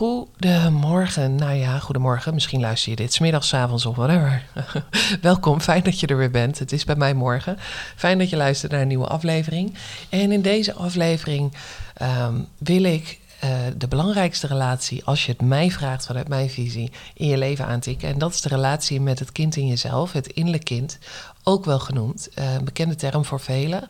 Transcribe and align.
Goedemorgen. 0.00 1.34
Nou 1.34 1.54
ja, 1.54 1.78
goedemorgen. 1.78 2.34
Misschien 2.34 2.60
luister 2.60 2.90
je 2.90 2.96
dit 2.96 3.12
smiddags, 3.12 3.54
avonds 3.54 3.86
of 3.86 3.96
whatever. 3.96 4.42
Welkom, 5.20 5.60
fijn 5.60 5.82
dat 5.82 6.00
je 6.00 6.06
er 6.06 6.16
weer 6.16 6.30
bent. 6.30 6.58
Het 6.58 6.72
is 6.72 6.84
bij 6.84 6.96
mij 6.96 7.14
morgen. 7.14 7.56
Fijn 7.96 8.18
dat 8.18 8.30
je 8.30 8.36
luistert 8.36 8.72
naar 8.72 8.80
een 8.80 8.88
nieuwe 8.88 9.06
aflevering. 9.06 9.74
En 10.08 10.32
in 10.32 10.42
deze 10.42 10.72
aflevering 10.72 11.52
ehm, 11.94 12.34
wil 12.58 12.82
ik 12.82 13.20
uh, 13.44 13.50
de 13.76 13.88
belangrijkste 13.88 14.46
relatie, 14.46 15.04
als 15.04 15.26
je 15.26 15.32
het 15.32 15.42
mij 15.42 15.70
vraagt 15.70 16.06
vanuit 16.06 16.28
mijn 16.28 16.50
visie, 16.50 16.92
in 17.14 17.26
je 17.26 17.38
leven 17.38 17.66
aantikken. 17.66 18.08
En 18.08 18.18
dat 18.18 18.34
is 18.34 18.40
de 18.40 18.48
relatie 18.48 19.00
met 19.00 19.18
het 19.18 19.32
kind 19.32 19.56
in 19.56 19.66
jezelf, 19.66 20.12
het 20.12 20.26
innerlijk 20.26 20.64
kind, 20.64 20.98
ook 21.42 21.64
wel 21.64 21.78
genoemd. 21.78 22.28
Een 22.34 22.64
bekende 22.64 22.94
term 22.94 23.24
voor 23.24 23.40
velen. 23.40 23.88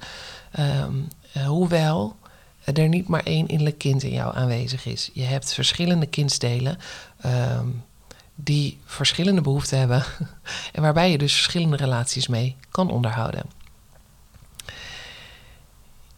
Um, 0.59 1.09
uh, 1.37 1.47
hoewel 1.47 2.17
er 2.73 2.89
niet 2.89 3.09
maar 3.09 3.23
één 3.25 3.49
innerlijk 3.49 3.79
kind 3.79 4.03
in 4.03 4.13
jou 4.13 4.37
aanwezig 4.37 4.87
is. 4.87 5.11
Je 5.13 5.23
hebt 5.23 5.55
verschillende 5.55 6.07
kindsdelen 6.07 6.79
um, 7.27 7.85
die 8.35 8.79
verschillende 8.85 9.41
behoeften 9.41 9.79
hebben 9.79 10.05
en 10.73 10.83
waarbij 10.83 11.11
je 11.11 11.19
dus 11.19 11.33
verschillende 11.33 11.77
relaties 11.77 12.29
mee 12.29 12.57
kan 12.71 12.91
onderhouden. 12.91 13.43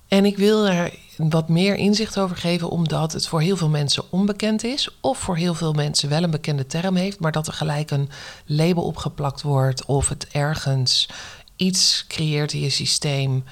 En 0.09 0.25
ik 0.25 0.37
wil 0.37 0.69
er 0.69 0.95
wat 1.17 1.49
meer 1.49 1.75
inzicht 1.75 2.19
over 2.19 2.37
geven, 2.37 2.69
omdat 2.69 3.12
het 3.12 3.29
voor 3.29 3.41
heel 3.41 3.57
veel 3.57 3.69
mensen 3.69 4.05
onbekend 4.11 4.65
is, 4.65 4.89
of 5.01 5.19
voor 5.19 5.37
heel 5.37 5.55
veel 5.55 5.73
mensen 5.73 6.09
wel 6.09 6.23
een 6.23 6.31
bekende 6.31 6.67
term 6.67 6.97
heeft, 6.97 7.21
maar 7.21 7.33
dat 7.33 7.47
er 7.47 7.53
gelijk 7.53 7.91
een 7.91 8.09
label 8.47 8.83
opgeplakt 8.83 9.43
wordt, 9.43 9.84
of 9.84 10.09
het 10.09 10.29
ergens 10.29 11.09
iets 11.57 12.05
creëert 12.09 12.53
in 12.53 12.61
je 12.61 12.71
systeem 12.71 13.45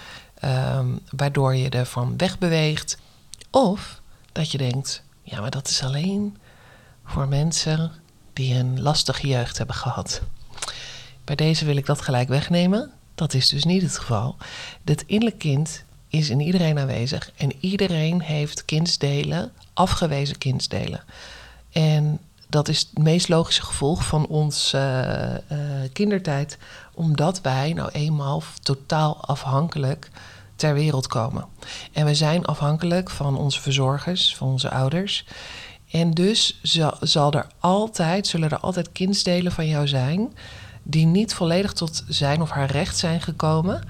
Um, 0.45 1.01
waardoor 1.17 1.57
je 1.57 1.69
ervan 1.69 2.17
wegbeweegt. 2.17 2.99
Of 3.51 4.01
dat 4.33 4.51
je 4.53 4.59
denkt, 4.59 5.03
ja, 5.23 5.41
maar 5.41 5.51
dat 5.51 5.69
is 5.69 5.83
alleen 5.83 6.37
voor 7.05 7.29
mensen 7.29 7.93
die 8.33 8.55
een 8.55 8.83
lastige 8.83 9.27
jeugd 9.27 9.59
hebben 9.59 9.77
gehad. 9.77 10.23
Bij 11.25 11.37
deze 11.37 11.65
wil 11.65 11.77
ik 11.77 11.87
dat 11.87 12.01
gelijk 12.01 12.29
wegnemen. 12.29 12.91
Dat 13.15 13.35
is 13.35 13.49
dus 13.49 13.65
niet 13.65 13.83
het 13.83 13.99
geval. 13.99 14.37
Het 14.85 15.05
innerlijk 15.07 15.39
kind 15.39 15.85
is 16.09 16.31
in 16.31 16.41
iedereen 16.41 16.79
aanwezig 16.79 17.33
en 17.37 17.53
iedereen 17.61 18.21
heeft 18.21 18.65
kindsdelen, 18.65 19.53
afgewezen 19.73 20.39
kindsdelen. 20.39 21.05
En 21.73 22.21
dat 22.51 22.69
is 22.69 22.79
het 22.79 22.99
meest 22.99 23.29
logische 23.29 23.63
gevolg 23.63 24.07
van 24.07 24.27
ons 24.27 24.75
uh, 24.75 24.81
uh, 24.81 25.37
kindertijd, 25.93 26.59
omdat 26.95 27.41
wij 27.41 27.73
nou 27.73 27.91
eenmaal 27.93 28.43
totaal 28.63 29.25
afhankelijk 29.25 30.11
ter 30.57 30.75
wereld 30.75 31.07
komen. 31.07 31.45
En 31.93 32.05
we 32.05 32.15
zijn 32.15 32.45
afhankelijk 32.45 33.11
van 33.11 33.37
onze 33.37 33.61
verzorgers, 33.61 34.37
van 34.37 34.49
onze 34.49 34.71
ouders. 34.71 35.27
En 35.91 36.11
dus 36.11 36.59
zal, 36.63 36.97
zal 37.01 37.33
er 37.33 37.47
altijd, 37.59 38.27
zullen 38.27 38.51
er 38.51 38.59
altijd 38.59 38.93
kindsdelen 38.93 39.53
van 39.53 39.67
jou 39.67 39.89
zijn 39.89 40.33
die 40.83 41.07
niet 41.07 41.35
volledig 41.35 41.73
tot 41.73 42.05
zijn 42.09 42.41
of 42.41 42.51
haar 42.51 42.71
recht 42.71 42.99
zijn 42.99 43.21
gekomen. 43.21 43.83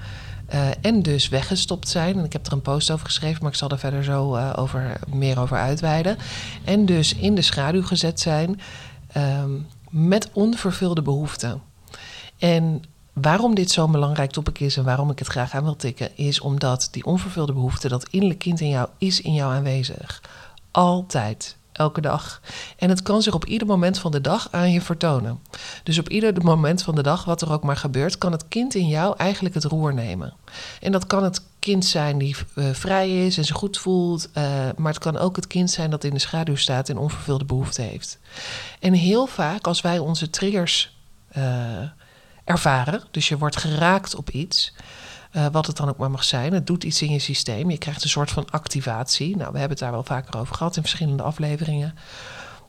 Uh, 0.55 0.69
en 0.81 1.03
dus 1.03 1.29
weggestopt 1.29 1.89
zijn. 1.89 2.19
En 2.19 2.25
ik 2.25 2.33
heb 2.33 2.47
er 2.47 2.53
een 2.53 2.63
post 2.63 2.91
over 2.91 3.07
geschreven, 3.07 3.43
maar 3.43 3.51
ik 3.51 3.57
zal 3.57 3.69
er 3.71 3.79
verder 3.79 4.05
zo 4.05 4.37
uh, 4.37 4.53
over, 4.57 5.01
meer 5.09 5.41
over 5.41 5.57
uitweiden. 5.57 6.17
En 6.65 6.87
dus 6.87 7.15
in 7.15 7.35
de 7.35 7.43
schaduw 7.43 7.83
gezet 7.83 8.21
zijn 8.21 8.61
um, 9.17 9.67
met 9.91 10.29
onvervulde 10.33 11.03
behoeften. 11.03 11.63
En 12.39 12.83
waarom 13.13 13.55
dit 13.55 13.71
zo'n 13.71 13.93
belangrijk 13.93 14.31
topic 14.31 14.61
is 14.61 14.77
en 14.77 14.85
waarom 14.85 15.11
ik 15.11 15.19
het 15.19 15.29
graag 15.29 15.55
aan 15.55 15.65
wil 15.65 15.77
tikken, 15.77 16.17
is 16.17 16.41
omdat 16.41 16.89
die 16.91 17.05
onvervulde 17.05 17.53
behoefte, 17.53 17.89
dat 17.89 18.09
innerlijk 18.09 18.41
kind 18.41 18.61
in 18.61 18.69
jou, 18.69 18.89
is 18.99 19.21
in 19.21 19.35
jou 19.35 19.53
aanwezig. 19.53 20.23
Altijd. 20.71 21.57
Elke 21.73 22.01
dag. 22.01 22.41
En 22.77 22.89
het 22.89 23.03
kan 23.03 23.23
zich 23.23 23.35
op 23.35 23.45
ieder 23.45 23.67
moment 23.67 23.99
van 23.99 24.11
de 24.11 24.21
dag 24.21 24.49
aan 24.51 24.73
je 24.73 24.81
vertonen. 24.81 25.41
Dus 25.83 25.99
op 25.99 26.09
ieder 26.09 26.45
moment 26.45 26.83
van 26.83 26.95
de 26.95 27.03
dag, 27.03 27.25
wat 27.25 27.43
er 27.43 27.53
ook 27.53 27.63
maar 27.63 27.77
gebeurt, 27.77 28.19
kan 28.19 28.33
het 28.33 28.49
kind 28.49 28.75
in 28.75 28.89
jou 28.89 29.15
eigenlijk 29.17 29.55
het 29.55 29.65
roer 29.65 29.95
nemen. 29.95 30.35
En 30.81 30.93
dat 30.93 31.07
kan 31.07 31.25
het 31.25 31.43
kind 31.59 31.85
zijn 31.85 32.19
die 32.19 32.37
uh, 32.55 32.71
vrij 32.73 33.27
is 33.27 33.39
en 33.39 33.45
zich 33.45 33.57
goed 33.57 33.79
voelt. 33.79 34.29
Uh, 34.35 34.45
maar 34.77 34.93
het 34.93 35.03
kan 35.03 35.17
ook 35.17 35.37
het 35.37 35.47
kind 35.47 35.71
zijn 35.71 35.91
dat 35.91 36.05
in 36.05 36.15
de 36.15 36.19
schaduw 36.19 36.57
staat 36.57 36.89
en 36.89 36.99
onvervulde 36.99 37.45
behoefte 37.45 37.83
heeft. 37.83 38.19
En 38.81 38.93
heel 38.93 39.27
vaak, 39.27 39.67
als 39.67 39.81
wij 39.81 39.99
onze 39.99 40.31
triggers. 40.31 40.99
Uh, 41.37 41.45
ervaren. 42.51 43.03
Dus 43.11 43.29
je 43.29 43.39
wordt 43.39 43.57
geraakt 43.57 44.15
op 44.15 44.31
iets. 44.31 44.73
Uh, 45.33 45.47
wat 45.53 45.67
het 45.67 45.77
dan 45.77 45.89
ook 45.89 45.97
maar 45.97 46.11
mag 46.11 46.25
zijn. 46.25 46.53
Het 46.53 46.67
doet 46.67 46.85
iets 46.85 47.03
in 47.03 47.11
je 47.11 47.19
systeem. 47.19 47.71
Je 47.71 47.79
krijgt 47.79 48.03
een 48.03 48.09
soort 48.09 48.31
van 48.31 48.51
activatie. 48.51 49.37
Nou, 49.37 49.53
we 49.53 49.59
hebben 49.59 49.69
het 49.69 49.79
daar 49.79 49.91
wel 49.93 50.05
vaker 50.05 50.41
over 50.41 50.55
gehad 50.55 50.77
in 50.77 50.83
verschillende 50.83 51.23
afleveringen. 51.23 51.95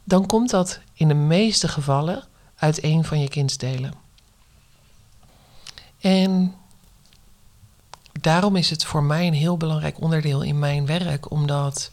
Dan 0.03 0.25
komt 0.25 0.49
dat 0.49 0.79
in 0.93 1.07
de 1.07 1.13
meeste 1.13 1.67
gevallen 1.67 2.23
uit 2.55 2.83
een 2.83 3.05
van 3.05 3.19
je 3.19 3.29
kindsdelen. 3.29 3.93
En 5.99 6.55
daarom 8.11 8.55
is 8.55 8.69
het 8.69 8.85
voor 8.85 9.03
mij 9.03 9.27
een 9.27 9.33
heel 9.33 9.57
belangrijk 9.57 10.01
onderdeel 10.01 10.41
in 10.41 10.59
mijn 10.59 10.85
werk, 10.85 11.31
omdat 11.31 11.91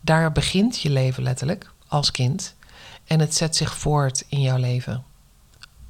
daar 0.00 0.32
begint 0.32 0.80
je 0.80 0.90
leven 0.90 1.22
letterlijk 1.22 1.72
als 1.86 2.10
kind. 2.10 2.54
En 3.04 3.20
het 3.20 3.34
zet 3.34 3.56
zich 3.56 3.76
voort 3.76 4.24
in 4.28 4.40
jouw 4.40 4.58
leven 4.58 5.04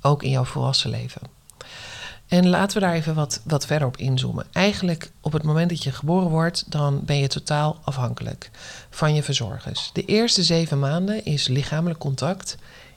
ook 0.01 0.23
in 0.23 0.31
jouw 0.31 0.45
volwassen 0.45 0.91
leven. 0.91 1.23
En 2.29 2.49
laten 2.49 2.81
we 2.81 2.87
daar 2.87 2.95
even 2.95 3.15
wat, 3.15 3.41
wat 3.45 3.67
verder 3.67 3.89
op 3.89 3.97
inzoomen. 3.97 4.47
Eigenlijk 4.53 5.11
op 5.21 5.33
het 5.33 5.43
moment 5.43 5.69
dat 5.69 5.83
je 5.83 5.93
geboren 5.93 6.29
wordt, 6.29 6.65
dan 6.71 7.01
ben 7.05 7.19
je 7.19 7.29
totaal 7.29 7.79
afhankelijk 7.85 8.51
van 8.91 9.15
je 9.15 9.23
verzorgers. 9.23 9.91
De 9.93 10.05
eerste 10.05 10.43
zeven 10.43 10.79
maanden 10.79 11.25
is 11.25 11.49
lichamelijk 11.49 11.99
contact 11.99 12.57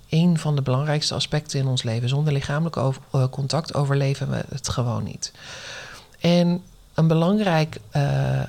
een 0.10 0.38
van 0.38 0.56
de 0.56 0.62
belangrijkste 0.62 1.14
aspecten 1.14 1.60
in 1.60 1.68
ons 1.68 1.84
leven. 1.84 2.10
Zonder 2.10 2.34
lichamelijk 2.34 2.78
over, 2.78 3.02
uh, 3.16 3.28
contact 3.30 3.74
overleven 3.74 4.30
we 4.30 4.44
het 4.50 4.70
gewoon 4.70 5.04
niet. 5.04 5.32
En 6.20 6.64
een 6.94 7.08
belangrijk 7.08 7.78
uh, 7.96 8.42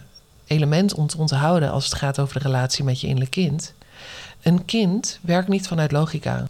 element 0.47 0.95
om 0.95 1.07
te 1.07 1.19
onthouden 1.19 1.71
als 1.71 1.85
het 1.85 1.95
gaat 1.95 2.19
over 2.19 2.35
de 2.35 2.47
relatie 2.47 2.85
met 2.85 3.01
je 3.01 3.07
innerlijk 3.07 3.31
kind. 3.31 3.73
Een 4.43 4.65
kind 4.65 5.19
werkt 5.23 5.49
niet 5.49 5.69
vanuit 5.69 5.93
logica. 5.93 6.49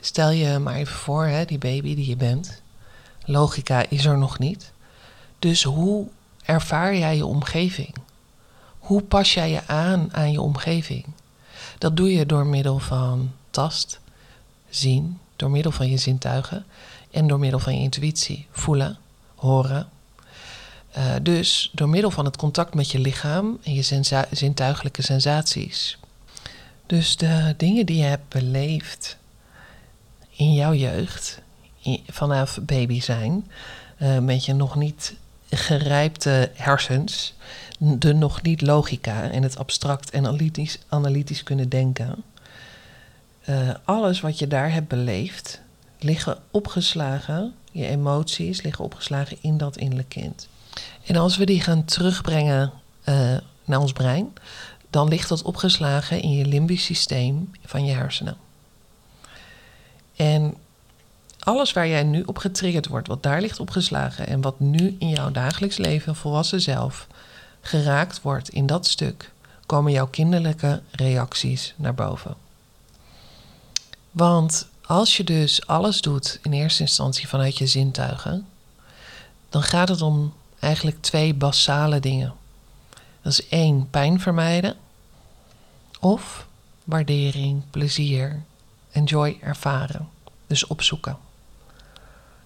Stel 0.00 0.30
je 0.30 0.58
maar 0.58 0.74
even 0.74 0.96
voor, 0.96 1.24
hè, 1.26 1.44
die 1.44 1.58
baby 1.58 1.94
die 1.94 2.08
je 2.08 2.16
bent. 2.16 2.61
Logica 3.24 3.84
is 3.88 4.04
er 4.04 4.18
nog 4.18 4.38
niet. 4.38 4.72
Dus 5.38 5.62
hoe 5.62 6.06
ervaar 6.44 6.96
jij 6.96 7.16
je 7.16 7.26
omgeving? 7.26 7.94
Hoe 8.78 9.02
pas 9.02 9.34
jij 9.34 9.50
je 9.50 9.66
aan 9.66 10.14
aan 10.14 10.32
je 10.32 10.40
omgeving? 10.40 11.04
Dat 11.78 11.96
doe 11.96 12.12
je 12.12 12.26
door 12.26 12.46
middel 12.46 12.78
van 12.78 13.32
tast, 13.50 14.00
zien, 14.68 15.18
door 15.36 15.50
middel 15.50 15.72
van 15.72 15.90
je 15.90 15.96
zintuigen 15.96 16.64
en 17.10 17.26
door 17.26 17.38
middel 17.38 17.60
van 17.60 17.74
je 17.74 17.80
intuïtie, 17.80 18.46
voelen, 18.50 18.98
horen. 19.34 19.88
Uh, 20.98 21.14
dus 21.22 21.70
door 21.72 21.88
middel 21.88 22.10
van 22.10 22.24
het 22.24 22.36
contact 22.36 22.74
met 22.74 22.90
je 22.90 22.98
lichaam 22.98 23.58
en 23.62 23.74
je 23.74 23.82
sensa 23.82 24.26
zintuigelijke 24.30 25.02
sensaties. 25.02 25.98
Dus 26.86 27.16
de 27.16 27.54
dingen 27.56 27.86
die 27.86 27.96
je 27.96 28.04
hebt 28.04 28.28
beleefd 28.28 29.16
in 30.30 30.54
jouw 30.54 30.74
jeugd, 30.74 31.41
vanaf 32.08 32.58
baby 32.62 33.00
zijn, 33.00 33.50
uh, 33.98 34.18
met 34.18 34.44
je 34.44 34.52
nog 34.52 34.76
niet 34.76 35.14
gerijpte 35.50 36.50
hersens, 36.54 37.34
de 37.78 38.14
nog 38.14 38.42
niet 38.42 38.60
logica 38.60 39.30
en 39.30 39.42
het 39.42 39.58
abstract 39.58 40.10
en 40.10 40.26
analytisch, 40.26 40.78
analytisch 40.88 41.42
kunnen 41.42 41.68
denken. 41.68 42.22
Uh, 43.48 43.70
alles 43.84 44.20
wat 44.20 44.38
je 44.38 44.46
daar 44.46 44.72
hebt 44.72 44.88
beleefd, 44.88 45.60
liggen 45.98 46.38
opgeslagen, 46.50 47.54
je 47.72 47.86
emoties 47.86 48.62
liggen 48.62 48.84
opgeslagen 48.84 49.36
in 49.40 49.56
dat 49.56 49.76
innerlijk 49.76 50.08
kind. 50.08 50.48
En 51.06 51.16
als 51.16 51.36
we 51.36 51.44
die 51.44 51.60
gaan 51.60 51.84
terugbrengen 51.84 52.72
uh, 53.04 53.36
naar 53.64 53.80
ons 53.80 53.92
brein, 53.92 54.32
dan 54.90 55.08
ligt 55.08 55.28
dat 55.28 55.42
opgeslagen 55.42 56.22
in 56.22 56.32
je 56.32 56.46
limbisch 56.46 56.84
systeem 56.84 57.50
van 57.64 57.84
je 57.84 57.92
hersenen. 57.92 58.36
En 60.16 60.54
alles 61.44 61.72
waar 61.72 61.88
jij 61.88 62.02
nu 62.02 62.22
op 62.22 62.38
getriggerd 62.38 62.86
wordt, 62.86 63.08
wat 63.08 63.22
daar 63.22 63.40
ligt 63.40 63.60
opgeslagen 63.60 64.26
en 64.26 64.40
wat 64.40 64.60
nu 64.60 64.96
in 64.98 65.08
jouw 65.08 65.30
dagelijks 65.30 65.76
leven, 65.76 66.16
volwassen 66.16 66.60
zelf, 66.60 67.06
geraakt 67.60 68.22
wordt 68.22 68.48
in 68.48 68.66
dat 68.66 68.86
stuk, 68.86 69.32
komen 69.66 69.92
jouw 69.92 70.06
kinderlijke 70.06 70.82
reacties 70.90 71.74
naar 71.76 71.94
boven. 71.94 72.34
Want 74.10 74.68
als 74.86 75.16
je 75.16 75.24
dus 75.24 75.66
alles 75.66 76.00
doet 76.00 76.38
in 76.42 76.52
eerste 76.52 76.82
instantie 76.82 77.28
vanuit 77.28 77.58
je 77.58 77.66
zintuigen, 77.66 78.46
dan 79.48 79.62
gaat 79.62 79.88
het 79.88 80.02
om 80.02 80.32
eigenlijk 80.58 81.02
twee 81.02 81.34
basale 81.34 82.00
dingen. 82.00 82.32
Dat 83.22 83.32
is 83.32 83.48
één, 83.48 83.90
pijn 83.90 84.20
vermijden. 84.20 84.76
Of 86.00 86.46
waardering, 86.84 87.62
plezier, 87.70 88.42
enjoy 88.92 89.38
ervaren. 89.40 90.08
Dus 90.46 90.66
opzoeken. 90.66 91.30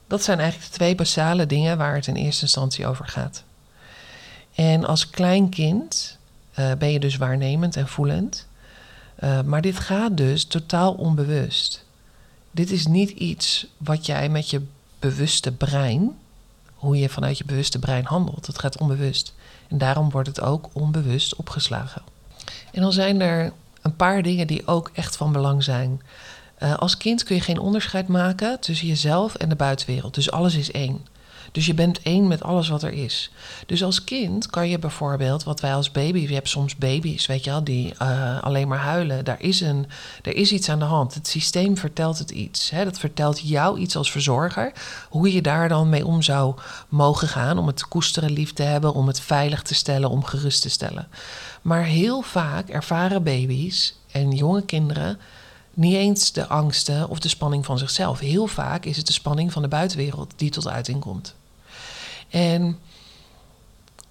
Dat 0.06 0.22
zijn 0.22 0.38
eigenlijk 0.38 0.70
de 0.70 0.76
twee 0.76 0.94
basale 0.94 1.46
dingen 1.46 1.78
waar 1.78 1.94
het 1.94 2.06
in 2.06 2.14
eerste 2.14 2.42
instantie 2.42 2.86
over 2.86 3.08
gaat. 3.08 3.44
En 4.54 4.84
als 4.84 5.10
klein 5.10 5.48
kind 5.48 6.18
uh, 6.58 6.72
ben 6.72 6.92
je 6.92 7.00
dus 7.00 7.16
waarnemend 7.16 7.76
en 7.76 7.88
voelend. 7.88 8.46
Uh, 9.20 9.40
maar 9.40 9.62
dit 9.62 9.78
gaat 9.78 10.16
dus 10.16 10.44
totaal 10.44 10.92
onbewust. 10.92 11.84
Dit 12.50 12.70
is 12.70 12.86
niet 12.86 13.10
iets 13.10 13.66
wat 13.76 14.06
jij 14.06 14.28
met 14.28 14.50
je 14.50 14.62
bewuste 14.98 15.52
brein, 15.52 16.18
hoe 16.74 16.98
je 16.98 17.08
vanuit 17.08 17.38
je 17.38 17.44
bewuste 17.44 17.78
brein 17.78 18.04
handelt. 18.04 18.46
Het 18.46 18.58
gaat 18.58 18.78
onbewust. 18.78 19.34
En 19.68 19.78
daarom 19.78 20.10
wordt 20.10 20.28
het 20.28 20.40
ook 20.40 20.68
onbewust 20.72 21.34
opgeslagen. 21.34 22.02
En 22.72 22.82
dan 22.82 22.92
zijn 22.92 23.20
er 23.20 23.52
een 23.82 23.96
paar 23.96 24.22
dingen 24.22 24.46
die 24.46 24.66
ook 24.66 24.90
echt 24.92 25.16
van 25.16 25.32
belang 25.32 25.64
zijn. 25.64 26.02
Uh, 26.58 26.74
als 26.74 26.96
kind 26.96 27.22
kun 27.22 27.36
je 27.36 27.42
geen 27.42 27.58
onderscheid 27.58 28.08
maken 28.08 28.60
tussen 28.60 28.86
jezelf 28.86 29.34
en 29.34 29.48
de 29.48 29.56
buitenwereld. 29.56 30.14
Dus 30.14 30.30
alles 30.30 30.54
is 30.54 30.70
één. 30.70 31.06
Dus 31.52 31.66
je 31.66 31.74
bent 31.74 32.02
één 32.02 32.26
met 32.26 32.42
alles 32.42 32.68
wat 32.68 32.82
er 32.82 32.92
is. 32.92 33.30
Dus 33.66 33.82
als 33.82 34.04
kind 34.04 34.46
kan 34.46 34.68
je 34.68 34.78
bijvoorbeeld, 34.78 35.44
wat 35.44 35.60
wij 35.60 35.74
als 35.74 35.90
baby, 35.90 36.18
je 36.18 36.34
hebt 36.34 36.48
soms 36.48 36.76
baby's, 36.76 37.26
weet 37.26 37.44
je 37.44 37.50
wel, 37.50 37.64
die 37.64 37.94
uh, 38.02 38.42
alleen 38.42 38.68
maar 38.68 38.78
huilen. 38.78 39.24
Daar 39.24 39.40
is, 39.40 39.60
een, 39.60 39.86
er 40.22 40.34
is 40.34 40.52
iets 40.52 40.68
aan 40.68 40.78
de 40.78 40.84
hand. 40.84 41.14
Het 41.14 41.28
systeem 41.28 41.76
vertelt 41.76 42.18
het 42.18 42.30
iets. 42.30 42.70
Hè? 42.70 42.84
Dat 42.84 42.98
vertelt 42.98 43.48
jou 43.48 43.78
iets 43.78 43.96
als 43.96 44.10
verzorger. 44.10 44.72
Hoe 45.08 45.32
je 45.32 45.42
daar 45.42 45.68
dan 45.68 45.88
mee 45.88 46.06
om 46.06 46.22
zou 46.22 46.54
mogen 46.88 47.28
gaan. 47.28 47.58
Om 47.58 47.66
het 47.66 47.76
te 47.76 47.86
koesteren, 47.86 48.32
lief 48.32 48.52
te 48.52 48.62
hebben, 48.62 48.94
om 48.94 49.06
het 49.06 49.20
veilig 49.20 49.62
te 49.62 49.74
stellen, 49.74 50.10
om 50.10 50.24
gerust 50.24 50.62
te 50.62 50.70
stellen. 50.70 51.08
Maar 51.62 51.84
heel 51.84 52.22
vaak 52.22 52.68
ervaren 52.68 53.22
baby's 53.22 53.94
en 54.12 54.30
jonge 54.30 54.62
kinderen 54.62 55.18
niet 55.76 55.94
eens 55.94 56.32
de 56.32 56.46
angsten 56.46 57.08
of 57.08 57.18
de 57.18 57.28
spanning 57.28 57.64
van 57.64 57.78
zichzelf. 57.78 58.18
Heel 58.18 58.46
vaak 58.46 58.84
is 58.84 58.96
het 58.96 59.06
de 59.06 59.12
spanning 59.12 59.52
van 59.52 59.62
de 59.62 59.68
buitenwereld 59.68 60.32
die 60.36 60.50
tot 60.50 60.68
uiting 60.68 61.00
komt. 61.00 61.34
En 62.28 62.78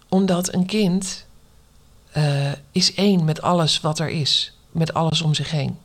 omdat 0.10 0.54
een 0.54 0.66
kind 0.66 1.26
uh, 2.18 2.52
is 2.72 2.94
één 2.94 3.26
met 3.26 3.42
alles 3.42 3.82
wat 3.82 4.00
er 4.00 4.10
is, 4.10 4.58
met 4.72 4.94
alles 4.94 5.22
om 5.22 5.34
zich 5.34 5.52
heen. 5.52 5.78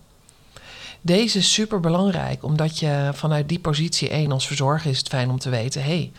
Deze 1.01 1.39
is 1.39 1.53
super 1.53 1.81
belangrijk, 1.81 2.45
omdat 2.45 2.79
je 2.79 3.11
vanuit 3.15 3.49
die 3.49 3.59
positie 3.59 4.09
één 4.09 4.33
als 4.33 4.47
verzorger 4.47 4.91
is 4.91 4.99
het 4.99 5.09
fijn 5.09 5.31
om 5.31 5.39
te 5.39 5.51
weten: 5.51 5.83
hé, 5.83 6.11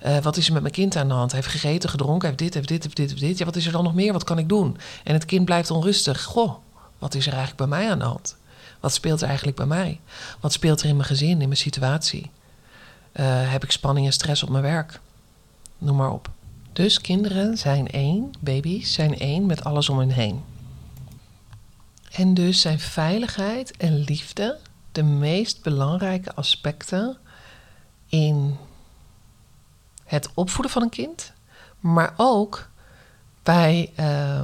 hey, 0.00 0.16
uh, 0.16 0.22
wat 0.22 0.36
is 0.36 0.46
er 0.46 0.52
met 0.52 0.62
mijn 0.62 0.74
kind 0.74 0.96
aan 0.96 1.08
de 1.08 1.14
hand? 1.14 1.32
Hij 1.32 1.40
heeft 1.40 1.52
gegeten, 1.52 1.90
gedronken, 1.90 2.26
heeft 2.26 2.38
dit, 2.38 2.54
heeft 2.54 2.68
dit, 2.68 2.82
heeft 2.82 2.96
dit, 2.96 3.08
heeft 3.10 3.20
dit. 3.20 3.38
Ja, 3.38 3.44
wat 3.44 3.56
is 3.56 3.66
er 3.66 3.72
dan 3.72 3.84
nog 3.84 3.94
meer? 3.94 4.12
Wat 4.12 4.24
kan 4.24 4.38
ik 4.38 4.48
doen? 4.48 4.76
En 5.04 5.12
het 5.12 5.24
kind 5.24 5.44
blijft 5.44 5.70
onrustig. 5.70 6.22
Goh, 6.22 6.54
wat 6.98 7.14
is 7.14 7.26
er 7.26 7.32
eigenlijk 7.32 7.68
bij 7.68 7.78
mij 7.78 7.90
aan 7.90 7.98
de 7.98 8.04
hand? 8.04 8.36
Wat 8.80 8.92
speelt 8.92 9.20
er 9.20 9.26
eigenlijk 9.26 9.56
bij 9.56 9.66
mij? 9.66 10.00
Wat 10.40 10.52
speelt 10.52 10.80
er 10.80 10.88
in 10.88 10.96
mijn 10.96 11.08
gezin, 11.08 11.40
in 11.40 11.48
mijn 11.48 11.56
situatie? 11.56 12.30
Uh, 13.12 13.50
heb 13.50 13.64
ik 13.64 13.70
spanning 13.70 14.06
en 14.06 14.12
stress 14.12 14.42
op 14.42 14.48
mijn 14.48 14.62
werk? 14.62 15.00
Noem 15.78 15.96
maar 15.96 16.12
op. 16.12 16.30
Dus 16.72 17.00
kinderen 17.00 17.58
zijn 17.58 17.88
één, 17.88 18.30
baby's 18.40 18.92
zijn 18.92 19.18
één 19.18 19.46
met 19.46 19.64
alles 19.64 19.88
om 19.88 19.98
hen 19.98 20.10
heen. 20.10 20.44
En 22.10 22.34
dus 22.34 22.60
zijn 22.60 22.80
veiligheid 22.80 23.76
en 23.76 23.98
liefde 23.98 24.58
de 24.92 25.02
meest 25.02 25.62
belangrijke 25.62 26.34
aspecten 26.34 27.16
in 28.08 28.56
het 30.04 30.30
opvoeden 30.34 30.72
van 30.72 30.82
een 30.82 30.88
kind, 30.88 31.32
maar 31.80 32.14
ook 32.16 32.68
bij 33.42 33.92
uh, 34.00 34.42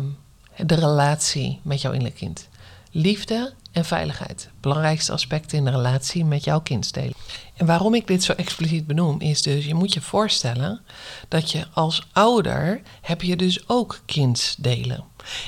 de 0.57 0.75
relatie 0.75 1.61
met 1.63 1.81
jouw 1.81 1.93
innerlijk 1.93 2.19
kind. 2.19 2.49
Liefde 2.91 3.53
en 3.73 3.85
veiligheid. 3.85 4.49
Belangrijkste 4.61 5.13
aspecten 5.13 5.59
in 5.59 5.65
de 5.65 5.71
relatie 5.71 6.25
met 6.25 6.45
jouw 6.45 6.61
kind 6.61 6.95
delen. 6.95 7.15
En 7.57 7.67
waarom 7.67 7.95
ik 7.95 8.07
dit 8.07 8.25
zo 8.25 8.33
expliciet 8.33 8.87
benoem, 8.87 9.21
is 9.21 9.43
dus 9.43 9.65
je 9.65 9.75
moet 9.75 9.93
je 9.95 10.01
voorstellen 10.01 10.81
dat 11.29 11.51
je 11.51 11.67
als 11.73 12.07
ouder 12.13 12.81
heb 13.01 13.23
je 13.23 13.37
dus 13.37 13.69
ook 13.69 14.01
kindsdelen. 14.05 15.05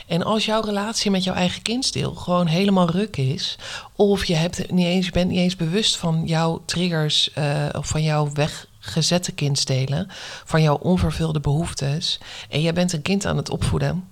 En 0.06 0.23
als 0.23 0.44
jouw 0.44 0.61
relatie 0.61 1.11
met 1.11 1.25
jouw 1.25 1.35
eigen 1.35 1.62
kindsdeel 1.62 2.14
gewoon 2.14 2.46
helemaal 2.46 2.90
ruk 2.90 3.17
is, 3.17 3.58
of 3.96 4.25
je, 4.25 4.35
hebt 4.35 4.70
niet 4.70 4.87
eens, 4.87 5.11
bent 5.11 5.31
niet 5.31 5.38
eens 5.38 5.56
bewust 5.56 5.96
van 5.96 6.23
jouw 6.26 6.62
triggers 6.64 7.31
uh, 7.38 7.67
of 7.73 7.87
van 7.87 8.02
jouw 8.02 8.32
weggezette 8.32 9.32
kindsdelen, 9.32 10.06
van 10.44 10.62
jouw 10.62 10.76
onvervulde 10.76 11.40
behoeftes, 11.40 12.19
en 12.49 12.61
jij 12.61 12.73
bent 12.73 12.93
een 12.93 13.02
kind 13.02 13.26
aan 13.26 13.37
het 13.37 13.50
opvoeden, 13.50 14.08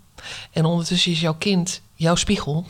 en 0.52 0.64
ondertussen 0.64 1.12
is 1.12 1.20
jouw 1.20 1.36
kind 1.38 1.80
jouw 1.94 2.14
spiegel. 2.14 2.66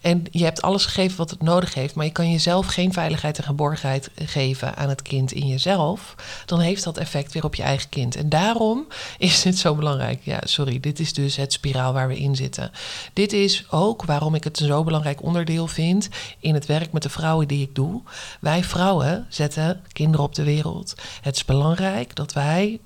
En 0.00 0.24
je 0.30 0.44
hebt 0.44 0.62
alles 0.62 0.84
gegeven 0.84 1.16
wat 1.16 1.30
het 1.30 1.42
nodig 1.42 1.74
heeft, 1.74 1.94
maar 1.94 2.04
je 2.04 2.12
kan 2.12 2.30
jezelf 2.30 2.66
geen 2.66 2.92
veiligheid 2.92 3.38
en 3.38 3.44
geborgenheid 3.44 4.10
geven 4.14 4.76
aan 4.76 4.88
het 4.88 5.02
kind 5.02 5.32
in 5.32 5.46
jezelf. 5.46 6.14
Dan 6.44 6.60
heeft 6.60 6.84
dat 6.84 6.98
effect 6.98 7.32
weer 7.32 7.44
op 7.44 7.54
je 7.54 7.62
eigen 7.62 7.88
kind. 7.88 8.16
En 8.16 8.28
daarom 8.28 8.86
is 9.18 9.42
dit 9.42 9.58
zo 9.58 9.74
belangrijk. 9.74 10.20
Ja, 10.22 10.40
sorry, 10.44 10.80
dit 10.80 11.00
is 11.00 11.12
dus 11.12 11.36
het 11.36 11.52
spiraal 11.52 11.92
waar 11.92 12.08
we 12.08 12.18
in 12.18 12.36
zitten. 12.36 12.70
Dit 13.12 13.32
is 13.32 13.64
ook 13.70 14.04
waarom 14.04 14.34
ik 14.34 14.44
het 14.44 14.60
een 14.60 14.66
zo 14.66 14.84
belangrijk 14.84 15.22
onderdeel 15.22 15.66
vind 15.66 16.08
in 16.40 16.54
het 16.54 16.66
werk 16.66 16.92
met 16.92 17.02
de 17.02 17.08
vrouwen 17.08 17.48
die 17.48 17.62
ik 17.62 17.74
doe. 17.74 18.02
Wij 18.40 18.64
vrouwen 18.64 19.26
zetten 19.28 19.82
kinderen 19.92 20.24
op 20.24 20.34
de 20.34 20.44
wereld. 20.44 20.94
Het 21.20 21.36
is 21.36 21.44
belangrijk 21.44 22.14
dat 22.14 22.32
wij 22.32 22.80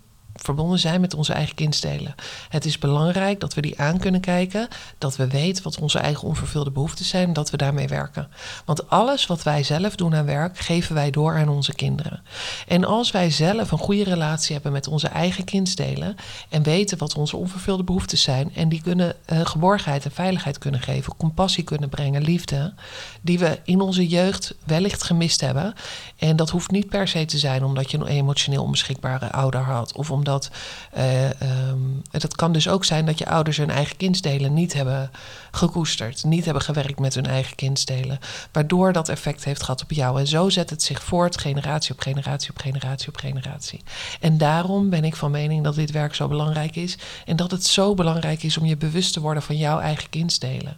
verbonden 0.44 0.78
zijn 0.78 1.00
met 1.00 1.14
onze 1.14 1.32
eigen 1.32 1.54
kindstelen. 1.54 2.14
Het 2.48 2.64
is 2.64 2.78
belangrijk 2.78 3.40
dat 3.40 3.54
we 3.54 3.60
die 3.60 3.80
aan 3.80 3.98
kunnen 3.98 4.20
kijken, 4.20 4.68
dat 4.98 5.16
we 5.16 5.26
weten 5.26 5.64
wat 5.64 5.78
onze 5.78 5.98
eigen 5.98 6.28
onvervulde 6.28 6.70
behoeften 6.70 7.04
zijn 7.04 7.32
dat 7.32 7.50
we 7.50 7.56
daarmee 7.56 7.88
werken. 7.88 8.28
Want 8.64 8.88
alles 8.88 9.26
wat 9.26 9.42
wij 9.42 9.62
zelf 9.62 9.96
doen 9.96 10.14
aan 10.14 10.24
werk, 10.24 10.58
geven 10.58 10.94
wij 10.94 11.10
door 11.10 11.34
aan 11.36 11.48
onze 11.48 11.74
kinderen. 11.74 12.22
En 12.66 12.84
als 12.84 13.10
wij 13.10 13.30
zelf 13.30 13.70
een 13.70 13.78
goede 13.78 14.04
relatie 14.04 14.54
hebben 14.54 14.72
met 14.72 14.88
onze 14.88 15.08
eigen 15.08 15.44
kindstelen 15.44 16.16
en 16.48 16.62
weten 16.62 16.98
wat 16.98 17.14
onze 17.14 17.36
onvervulde 17.36 17.84
behoeften 17.84 18.18
zijn 18.18 18.54
en 18.54 18.68
die 18.68 18.82
kunnen 18.82 19.14
uh, 19.32 19.40
geborgenheid 19.44 20.04
en 20.04 20.10
veiligheid 20.10 20.58
kunnen 20.58 20.80
geven, 20.80 21.16
compassie 21.16 21.64
kunnen 21.64 21.88
brengen, 21.88 22.22
liefde, 22.22 22.74
die 23.20 23.38
we 23.38 23.58
in 23.64 23.80
onze 23.80 24.06
jeugd 24.06 24.54
wellicht 24.64 25.02
gemist 25.02 25.40
hebben. 25.40 25.74
En 26.16 26.36
dat 26.36 26.50
hoeft 26.50 26.70
niet 26.70 26.88
per 26.88 27.08
se 27.08 27.24
te 27.24 27.38
zijn 27.38 27.64
omdat 27.64 27.90
je 27.90 27.98
een 27.98 28.06
emotioneel 28.06 28.62
onbeschikbare 28.62 29.32
ouder 29.32 29.60
had 29.60 29.92
of 29.92 30.10
omdat 30.10 30.29
dat. 30.30 30.50
Uh, 30.96 31.24
um, 31.68 32.02
het 32.10 32.36
kan 32.36 32.52
dus 32.52 32.68
ook 32.68 32.84
zijn 32.84 33.06
dat 33.06 33.18
je 33.18 33.26
ouders 33.26 33.56
hun 33.56 33.70
eigen 33.70 33.96
kindstelen 33.96 34.54
niet 34.54 34.72
hebben 34.72 35.10
gekoesterd, 35.50 36.24
niet 36.24 36.44
hebben 36.44 36.62
gewerkt 36.62 36.98
met 36.98 37.14
hun 37.14 37.26
eigen 37.26 37.56
kindstelen, 37.56 38.18
waardoor 38.52 38.92
dat 38.92 39.08
effect 39.08 39.44
heeft 39.44 39.62
gehad 39.62 39.82
op 39.82 39.90
jou. 39.90 40.20
En 40.20 40.26
zo 40.26 40.48
zet 40.48 40.70
het 40.70 40.82
zich 40.82 41.02
voort, 41.02 41.40
generatie 41.40 41.92
op 41.92 42.00
generatie 42.00 42.50
op 42.50 42.58
generatie 42.58 43.08
op 43.08 43.16
generatie. 43.16 43.80
En 44.20 44.38
daarom 44.38 44.90
ben 44.90 45.04
ik 45.04 45.16
van 45.16 45.30
mening 45.30 45.64
dat 45.64 45.74
dit 45.74 45.90
werk 45.90 46.14
zo 46.14 46.28
belangrijk 46.28 46.76
is 46.76 46.98
en 47.26 47.36
dat 47.36 47.50
het 47.50 47.66
zo 47.66 47.94
belangrijk 47.94 48.42
is 48.42 48.58
om 48.58 48.66
je 48.66 48.76
bewust 48.76 49.12
te 49.12 49.20
worden 49.20 49.42
van 49.42 49.56
jouw 49.56 49.78
eigen 49.78 50.08
kindstelen. 50.08 50.76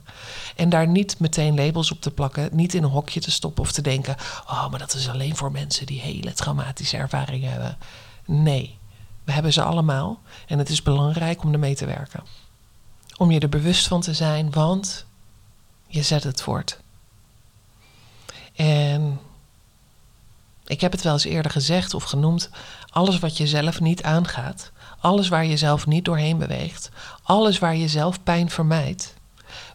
En 0.56 0.68
daar 0.68 0.86
niet 0.88 1.18
meteen 1.18 1.54
labels 1.54 1.90
op 1.90 2.00
te 2.00 2.10
plakken, 2.10 2.48
niet 2.52 2.74
in 2.74 2.82
een 2.82 2.90
hokje 2.90 3.20
te 3.20 3.30
stoppen 3.30 3.62
of 3.62 3.72
te 3.72 3.82
denken: 3.82 4.16
oh, 4.46 4.70
maar 4.70 4.78
dat 4.78 4.94
is 4.94 5.08
alleen 5.08 5.36
voor 5.36 5.52
mensen 5.52 5.86
die 5.86 6.00
hele 6.00 6.32
traumatische 6.32 6.96
ervaringen 6.96 7.50
hebben. 7.50 7.76
Nee, 8.24 8.78
we 9.24 9.32
hebben 9.32 9.52
ze 9.52 9.62
allemaal 9.62 10.20
en 10.46 10.58
het 10.58 10.68
is 10.68 10.82
belangrijk 10.82 11.42
om 11.42 11.52
ermee 11.52 11.74
te 11.74 11.86
werken. 11.86 12.22
Om 13.16 13.30
je 13.30 13.40
er 13.40 13.48
bewust 13.48 13.86
van 13.86 14.00
te 14.00 14.14
zijn, 14.14 14.50
want 14.50 15.06
je 15.86 16.02
zet 16.02 16.24
het 16.24 16.42
voort. 16.42 16.80
En 18.54 19.20
ik 20.66 20.80
heb 20.80 20.92
het 20.92 21.02
wel 21.02 21.12
eens 21.12 21.24
eerder 21.24 21.50
gezegd 21.50 21.94
of 21.94 22.02
genoemd: 22.02 22.50
alles 22.90 23.18
wat 23.18 23.36
je 23.36 23.46
zelf 23.46 23.80
niet 23.80 24.02
aangaat, 24.02 24.70
alles 25.00 25.28
waar 25.28 25.44
je 25.44 25.56
zelf 25.56 25.86
niet 25.86 26.04
doorheen 26.04 26.38
beweegt, 26.38 26.90
alles 27.22 27.58
waar 27.58 27.76
je 27.76 27.88
zelf 27.88 28.22
pijn 28.22 28.50
vermijdt, 28.50 29.14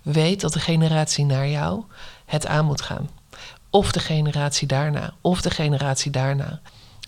weet 0.01 0.41
dat 0.41 0.53
de 0.53 0.59
generatie 0.59 1.25
naar 1.25 1.47
jou 1.47 1.83
het 2.25 2.47
aan 2.47 2.65
moet 2.65 2.81
gaan. 2.81 3.09
Of 3.69 3.91
de 3.91 3.99
generatie 3.99 4.67
daarna, 4.67 5.13
of 5.21 5.41
de 5.41 5.49
generatie 5.49 6.11
daarna. 6.11 6.61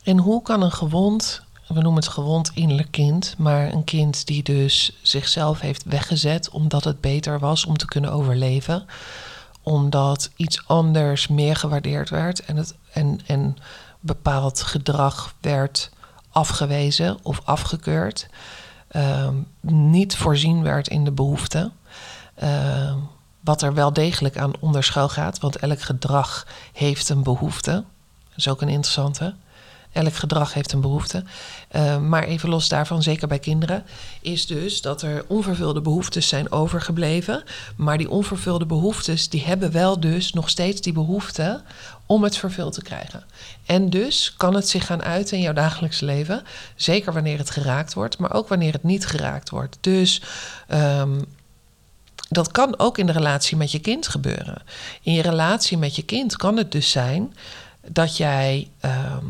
En 0.03 0.17
hoe 0.17 0.41
kan 0.41 0.62
een 0.62 0.72
gewond 0.72 1.43
we 1.73 1.81
noemen 1.81 2.03
het 2.03 2.11
gewond 2.11 2.51
innerlijk 2.53 2.91
kind, 2.91 3.35
maar 3.38 3.73
een 3.73 3.83
kind 3.83 4.25
die 4.25 4.43
dus 4.43 4.97
zichzelf 5.01 5.59
heeft 5.59 5.83
weggezet 5.83 6.49
omdat 6.49 6.83
het 6.83 7.01
beter 7.01 7.39
was 7.39 7.65
om 7.65 7.77
te 7.77 7.85
kunnen 7.85 8.11
overleven, 8.11 8.85
omdat 9.61 10.29
iets 10.35 10.67
anders 10.67 11.27
meer 11.27 11.55
gewaardeerd 11.55 12.09
werd 12.09 12.45
en, 12.45 12.55
het, 12.55 12.75
en, 12.93 13.19
en 13.25 13.57
bepaald 13.99 14.61
gedrag 14.61 15.35
werd 15.41 15.89
afgewezen 16.29 17.17
of 17.21 17.41
afgekeurd, 17.43 18.27
uh, 18.91 19.29
niet 19.61 20.15
voorzien 20.15 20.63
werd 20.63 20.88
in 20.88 21.03
de 21.03 21.11
behoeften. 21.11 21.71
Uh, 22.43 22.93
wat 23.39 23.61
er 23.61 23.73
wel 23.73 23.93
degelijk 23.93 24.38
aan 24.38 24.59
onderschuil 24.59 25.09
gaat, 25.09 25.39
want 25.39 25.55
elk 25.55 25.81
gedrag 25.81 26.47
heeft 26.73 27.09
een 27.09 27.23
behoefte. 27.23 27.71
Dat 28.29 28.38
is 28.38 28.47
ook 28.47 28.61
een 28.61 28.69
interessante. 28.69 29.35
Elk 29.91 30.15
gedrag 30.15 30.53
heeft 30.53 30.72
een 30.72 30.81
behoefte. 30.81 31.24
Uh, 31.72 31.98
maar 31.98 32.24
even 32.24 32.50
los 32.50 32.67
daarvan, 32.67 33.03
zeker 33.03 33.27
bij 33.27 33.39
kinderen, 33.39 33.84
is 34.22 34.48
dus 34.48 34.81
dat 34.81 35.01
er 35.01 35.25
onvervulde 35.27 35.81
behoeftes 35.81 36.27
zijn 36.27 36.51
overgebleven. 36.51 37.43
Maar 37.75 37.98
die 37.98 38.10
onvervulde 38.10 38.65
behoeftes, 38.65 39.29
die 39.29 39.43
hebben 39.43 39.72
wel 39.72 40.00
dus 40.00 40.34
nog 40.34 40.50
steeds 40.50 40.81
die 40.81 40.93
behoefte 40.93 41.62
om 42.05 42.24
het 42.24 42.38
vervuld 42.38 42.74
te 42.74 42.81
krijgen. 42.81 43.24
En 43.65 43.89
dus 43.89 44.34
kan 44.38 44.55
het 44.55 44.69
zich 44.69 44.86
gaan 44.86 45.03
uiten 45.03 45.38
in 45.38 45.43
jouw 45.43 45.53
dagelijks 45.53 46.00
leven. 46.00 46.43
Zeker 46.75 47.13
wanneer 47.13 47.38
het 47.38 47.50
geraakt 47.50 47.93
wordt, 47.93 48.17
maar 48.17 48.34
ook 48.34 48.48
wanneer 48.48 48.74
het 48.74 48.84
niet 48.84 49.05
geraakt 49.05 49.50
wordt. 49.50 49.77
Dus 49.81 50.22
um, 50.74 51.25
dat 52.29 52.51
kan 52.51 52.79
ook 52.79 52.98
in 52.98 53.05
de 53.05 53.12
relatie 53.12 53.58
met 53.58 53.72
je 53.72 53.79
kind 53.79 54.08
gebeuren. 54.08 54.62
In 55.01 55.13
je 55.13 55.22
relatie 55.22 55.77
met 55.77 55.96
je 55.96 56.03
kind 56.03 56.36
kan 56.36 56.58
het 56.58 56.72
dus 56.72 56.91
zijn 56.91 57.36
dat 57.88 58.17
jij 58.17 58.69
ehm, 58.79 59.25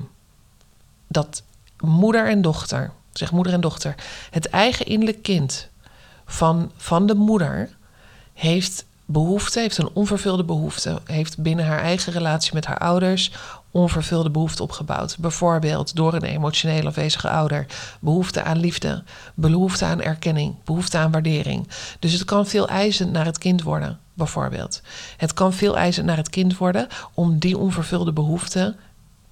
dat 1.10 1.44
moeder 1.80 2.28
en 2.28 2.42
dochter, 2.42 2.92
zeg 3.14 3.32
moeder 3.32 3.54
en 3.54 3.62
dochter, 3.62 3.96
het 4.30 4.50
eigen 4.50 4.86
innerlijk 4.86 5.24
kind 5.24 5.68
van, 6.26 6.72
van 6.78 7.06
de 7.06 7.16
moeder 7.16 7.70
heeft 8.34 8.86
behoefte, 9.06 9.60
heeft 9.60 9.78
een 9.78 9.90
onvervulde 9.94 10.44
behoefte, 10.44 11.02
heeft 11.06 11.38
binnen 11.38 11.66
haar 11.66 11.80
eigen 11.80 12.14
relatie 12.14 12.54
met 12.54 12.66
haar 12.66 12.78
ouders 12.78 13.32
onvervulde 13.72 14.30
behoefte 14.30 14.64
opgebouwd. 14.64 15.18
Bijvoorbeeld 15.20 15.96
door 15.96 16.14
een 16.14 16.24
emotioneel 16.24 16.86
afwezige 16.86 17.30
ouder, 17.30 17.66
behoefte 18.00 18.44
aan 18.44 18.58
liefde, 18.58 19.04
behoefte 19.34 19.86
aan 19.86 20.02
erkenning, 20.02 20.56
behoefte 20.64 20.98
aan 20.98 21.12
waardering. 21.12 21.68
Dus 22.00 22.14
het 22.14 22.26
kan 22.26 22.48
veel 22.48 22.68
eisend 22.68 23.12
naar 23.12 23.26
het 23.26 23.38
kind 23.38 23.64
worden, 23.64 24.00
bijvoorbeeld. 24.14 24.82
Het 25.18 25.34
kan 25.34 25.54
veel 25.54 25.78
eisend 25.78 26.06
naar 26.06 26.18
het 26.18 26.30
kind 26.30 26.58
worden 26.58 26.88
om 27.14 27.40
die 27.40 27.58
onvervulde 27.58 28.14
behoefte 28.14 28.76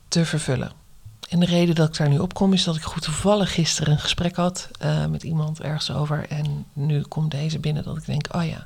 te 0.07 0.25
vervullen. 0.25 0.85
En 1.29 1.39
de 1.39 1.45
reden 1.45 1.75
dat 1.75 1.87
ik 1.87 1.97
daar 1.97 2.09
nu 2.09 2.19
op 2.19 2.33
kom 2.33 2.53
is 2.53 2.63
dat 2.63 2.75
ik 2.75 2.83
goed 2.83 3.01
toevallig 3.01 3.53
gisteren 3.53 3.93
een 3.93 3.99
gesprek 3.99 4.35
had 4.35 4.69
uh, 4.83 5.05
met 5.05 5.23
iemand 5.23 5.61
ergens 5.61 5.91
over. 5.91 6.25
En 6.29 6.65
nu 6.73 7.01
komt 7.01 7.31
deze 7.31 7.59
binnen 7.59 7.83
dat 7.83 7.97
ik 7.97 8.05
denk: 8.05 8.35
oh 8.35 8.45
ja, 8.45 8.65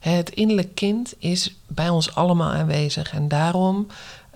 het 0.00 0.30
innerlijk 0.30 0.74
kind 0.74 1.14
is 1.18 1.56
bij 1.66 1.88
ons 1.88 2.14
allemaal 2.14 2.52
aanwezig. 2.52 3.12
En 3.12 3.28
daarom 3.28 3.86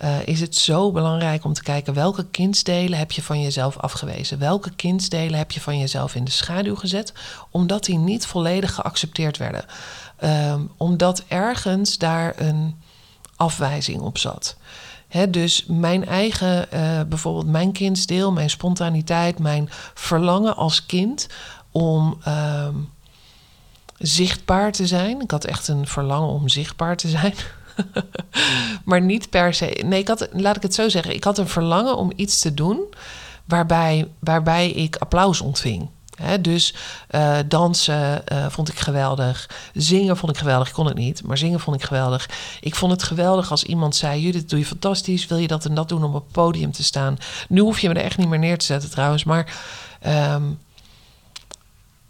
uh, 0.02 0.26
is 0.26 0.40
het 0.40 0.56
zo 0.56 0.92
belangrijk 0.92 1.44
om 1.44 1.52
te 1.52 1.62
kijken 1.62 1.94
welke 1.94 2.26
kindsdelen 2.30 2.98
heb 2.98 3.12
je 3.12 3.22
van 3.22 3.40
jezelf 3.40 3.76
afgewezen. 3.76 4.38
Welke 4.38 4.70
kindsdelen 4.70 5.38
heb 5.38 5.50
je 5.50 5.60
van 5.60 5.78
jezelf 5.78 6.14
in 6.14 6.24
de 6.24 6.30
schaduw 6.30 6.76
gezet, 6.76 7.12
omdat 7.50 7.84
die 7.84 7.98
niet 7.98 8.26
volledig 8.26 8.74
geaccepteerd 8.74 9.36
werden. 9.36 9.64
Um, 10.24 10.70
omdat 10.76 11.24
ergens 11.28 11.98
daar 11.98 12.32
een 12.36 12.80
afwijzing 13.36 14.00
op 14.00 14.18
zat. 14.18 14.56
Dus 15.28 15.64
mijn 15.66 16.06
eigen, 16.06 16.66
uh, 16.74 17.00
bijvoorbeeld 17.08 17.46
mijn 17.46 17.72
kindsdeel, 17.72 18.32
mijn 18.32 18.50
spontaniteit, 18.50 19.38
mijn 19.38 19.68
verlangen 19.94 20.56
als 20.56 20.86
kind 20.86 21.28
om 21.70 22.18
uh, 22.28 22.68
zichtbaar 23.98 24.72
te 24.72 24.86
zijn. 24.86 25.20
Ik 25.20 25.30
had 25.30 25.44
echt 25.44 25.68
een 25.68 25.86
verlangen 25.86 26.28
om 26.28 26.48
zichtbaar 26.48 26.96
te 26.96 27.08
zijn. 27.08 27.34
maar 28.84 29.00
niet 29.00 29.30
per 29.30 29.54
se. 29.54 29.82
Nee, 29.84 30.00
ik 30.00 30.08
had, 30.08 30.28
laat 30.32 30.56
ik 30.56 30.62
het 30.62 30.74
zo 30.74 30.88
zeggen. 30.88 31.14
Ik 31.14 31.24
had 31.24 31.38
een 31.38 31.48
verlangen 31.48 31.96
om 31.96 32.12
iets 32.16 32.40
te 32.40 32.54
doen 32.54 32.80
waarbij, 33.44 34.08
waarbij 34.18 34.70
ik 34.70 34.96
applaus 34.96 35.40
ontving. 35.40 35.88
Dus 36.40 36.74
uh, 37.10 37.38
dansen 37.46 38.22
uh, 38.32 38.46
vond 38.48 38.68
ik 38.68 38.78
geweldig. 38.78 39.50
Zingen 39.74 40.16
vond 40.16 40.32
ik 40.32 40.38
geweldig. 40.38 40.68
Ik 40.68 40.74
kon 40.74 40.86
het 40.86 40.96
niet, 40.96 41.22
maar 41.22 41.38
zingen 41.38 41.60
vond 41.60 41.76
ik 41.76 41.82
geweldig. 41.82 42.28
Ik 42.60 42.74
vond 42.74 42.92
het 42.92 43.02
geweldig 43.02 43.50
als 43.50 43.64
iemand 43.64 43.96
zei: 43.96 44.20
Judith, 44.20 44.50
doe 44.50 44.58
je 44.58 44.66
fantastisch. 44.66 45.26
Wil 45.26 45.38
je 45.38 45.46
dat 45.46 45.64
en 45.64 45.74
dat 45.74 45.88
doen 45.88 46.04
om 46.04 46.14
op 46.14 46.22
het 46.22 46.32
podium 46.32 46.72
te 46.72 46.82
staan? 46.82 47.16
Nu 47.48 47.60
hoef 47.60 47.78
je 47.78 47.88
me 47.88 47.94
er 47.94 48.04
echt 48.04 48.18
niet 48.18 48.28
meer 48.28 48.38
neer 48.38 48.58
te 48.58 48.64
zetten 48.64 48.90
trouwens. 48.90 49.24
Maar 49.24 49.56
um, 50.06 50.58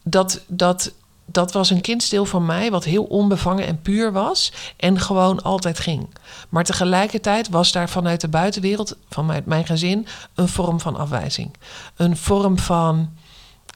dat, 0.02 0.40
dat, 0.46 0.92
dat 1.24 1.52
was 1.52 1.70
een 1.70 1.80
kindstil 1.80 2.24
van 2.24 2.46
mij 2.46 2.70
wat 2.70 2.84
heel 2.84 3.04
onbevangen 3.04 3.66
en 3.66 3.82
puur 3.82 4.12
was 4.12 4.52
en 4.76 5.00
gewoon 5.00 5.42
altijd 5.42 5.78
ging. 5.78 6.08
Maar 6.48 6.64
tegelijkertijd 6.64 7.48
was 7.48 7.72
daar 7.72 7.88
vanuit 7.88 8.20
de 8.20 8.28
buitenwereld, 8.28 8.96
vanuit 9.08 9.46
mijn 9.46 9.66
gezin, 9.66 10.06
een 10.34 10.48
vorm 10.48 10.80
van 10.80 10.96
afwijzing. 10.96 11.54
Een 11.96 12.16
vorm 12.16 12.58
van 12.58 13.10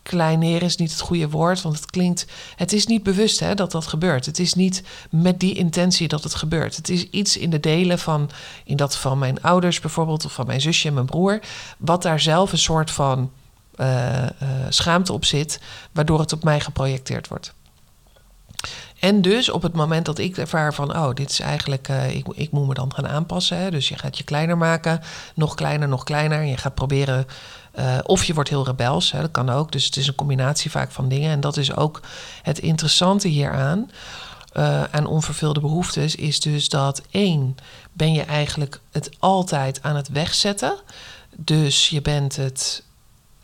kleineren 0.04 0.62
is 0.62 0.76
niet 0.76 0.90
het 0.90 1.00
goede 1.00 1.28
woord, 1.28 1.62
want 1.62 1.76
het 1.76 1.90
klinkt. 1.90 2.26
Het 2.56 2.72
is 2.72 2.86
niet 2.86 3.02
bewust 3.02 3.40
hè, 3.40 3.54
dat 3.54 3.70
dat 3.70 3.86
gebeurt. 3.86 4.26
Het 4.26 4.38
is 4.38 4.54
niet 4.54 4.82
met 5.10 5.40
die 5.40 5.54
intentie 5.54 6.08
dat 6.08 6.22
het 6.22 6.34
gebeurt. 6.34 6.76
Het 6.76 6.88
is 6.88 7.10
iets 7.10 7.36
in 7.36 7.50
de 7.50 7.60
delen 7.60 7.98
van, 7.98 8.30
in 8.64 8.76
dat 8.76 8.96
van 8.96 9.18
mijn 9.18 9.42
ouders 9.42 9.80
bijvoorbeeld, 9.80 10.24
of 10.24 10.32
van 10.32 10.46
mijn 10.46 10.60
zusje 10.60 10.88
en 10.88 10.94
mijn 10.94 11.06
broer, 11.06 11.40
wat 11.78 12.02
daar 12.02 12.20
zelf 12.20 12.52
een 12.52 12.58
soort 12.58 12.90
van 12.90 13.30
uh, 13.76 14.22
uh, 14.22 14.28
schaamte 14.68 15.12
op 15.12 15.24
zit, 15.24 15.60
waardoor 15.92 16.20
het 16.20 16.32
op 16.32 16.44
mij 16.44 16.60
geprojecteerd 16.60 17.28
wordt. 17.28 17.54
En 18.98 19.22
dus 19.22 19.50
op 19.50 19.62
het 19.62 19.72
moment 19.72 20.06
dat 20.06 20.18
ik 20.18 20.36
ervaar 20.36 20.74
van, 20.74 20.96
oh, 20.96 21.14
dit 21.14 21.30
is 21.30 21.40
eigenlijk, 21.40 21.88
uh, 21.88 22.14
ik, 22.14 22.26
ik 22.34 22.50
moet 22.50 22.66
me 22.66 22.74
dan 22.74 22.94
gaan 22.94 23.08
aanpassen. 23.08 23.58
Hè? 23.58 23.70
Dus 23.70 23.88
je 23.88 23.98
gaat 23.98 24.18
je 24.18 24.24
kleiner 24.24 24.56
maken, 24.56 25.00
nog 25.34 25.54
kleiner, 25.54 25.88
nog 25.88 26.04
kleiner. 26.04 26.38
En 26.38 26.48
je 26.48 26.56
gaat 26.56 26.74
proberen, 26.74 27.26
uh, 27.78 27.98
of 28.02 28.24
je 28.24 28.34
wordt 28.34 28.48
heel 28.48 28.64
rebels, 28.64 29.12
hè? 29.12 29.20
dat 29.20 29.30
kan 29.30 29.50
ook. 29.50 29.72
Dus 29.72 29.84
het 29.84 29.96
is 29.96 30.06
een 30.06 30.14
combinatie 30.14 30.70
vaak 30.70 30.90
van 30.90 31.08
dingen. 31.08 31.30
En 31.30 31.40
dat 31.40 31.56
is 31.56 31.76
ook 31.76 32.00
het 32.42 32.58
interessante 32.58 33.28
hieraan, 33.28 33.90
uh, 34.56 34.82
aan 34.82 35.06
onvervulde 35.06 35.60
behoeftes, 35.60 36.14
is 36.14 36.40
dus 36.40 36.68
dat 36.68 37.02
één, 37.10 37.56
ben 37.92 38.12
je 38.12 38.22
eigenlijk 38.22 38.80
het 38.90 39.10
altijd 39.18 39.82
aan 39.82 39.96
het 39.96 40.08
wegzetten. 40.08 40.78
Dus 41.36 41.88
je 41.88 42.02
bent 42.02 42.36
het 42.36 42.82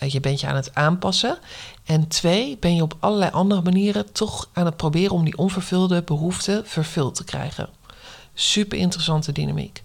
je 0.07 0.21
bent 0.21 0.41
je 0.41 0.47
aan 0.47 0.57
het 0.57 0.75
aanpassen. 0.75 1.39
En 1.85 2.09
twee, 2.09 2.57
ben 2.61 2.75
je 2.75 2.83
op 2.83 2.97
allerlei 3.01 3.31
andere 3.31 3.63
manieren 3.63 4.13
toch 4.13 4.49
aan 4.53 4.65
het 4.65 4.77
proberen 4.77 5.15
om 5.15 5.25
die 5.25 5.39
onvervulde 5.39 6.03
behoeften 6.03 6.67
vervuld 6.67 7.15
te 7.15 7.25
krijgen. 7.25 7.69
Super 8.35 8.79
interessante 8.79 9.33
dynamiek. 9.33 9.83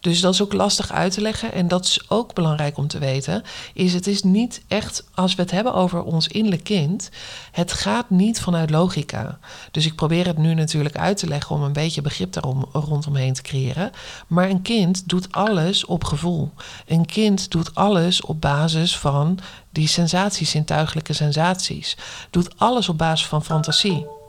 Dus 0.00 0.20
dat 0.20 0.34
is 0.34 0.42
ook 0.42 0.52
lastig 0.52 0.92
uit 0.92 1.12
te 1.12 1.20
leggen. 1.20 1.52
En 1.52 1.68
dat 1.68 1.84
is 1.84 2.00
ook 2.08 2.34
belangrijk 2.34 2.76
om 2.76 2.86
te 2.86 2.98
weten. 2.98 3.42
Is 3.74 3.94
het 3.94 4.06
is 4.06 4.22
niet 4.22 4.62
echt, 4.68 5.04
als 5.14 5.34
we 5.34 5.42
het 5.42 5.50
hebben 5.50 5.74
over 5.74 6.02
ons 6.02 6.28
innerlijk 6.28 6.64
kind, 6.64 7.10
het 7.52 7.72
gaat 7.72 8.10
niet 8.10 8.40
vanuit 8.40 8.70
logica. 8.70 9.38
Dus 9.70 9.86
ik 9.86 9.94
probeer 9.94 10.26
het 10.26 10.38
nu 10.38 10.54
natuurlijk 10.54 10.96
uit 10.96 11.16
te 11.16 11.26
leggen 11.26 11.56
om 11.56 11.62
een 11.62 11.72
beetje 11.72 12.02
begrip 12.02 12.32
daarom 12.32 12.64
rondomheen 12.72 13.32
te 13.32 13.42
creëren. 13.42 13.90
Maar 14.26 14.50
een 14.50 14.62
kind 14.62 15.08
doet 15.08 15.32
alles 15.32 15.84
op 15.84 16.04
gevoel. 16.04 16.52
Een 16.86 17.06
kind 17.06 17.50
doet 17.50 17.74
alles 17.74 18.20
op 18.20 18.40
basis 18.40 18.98
van 18.98 19.38
die 19.70 19.88
sensaties, 19.88 20.50
zintuigelijke 20.50 21.12
sensaties. 21.12 21.96
Doet 22.30 22.58
alles 22.58 22.88
op 22.88 22.98
basis 22.98 23.26
van 23.26 23.44
fantasie. 23.44 24.19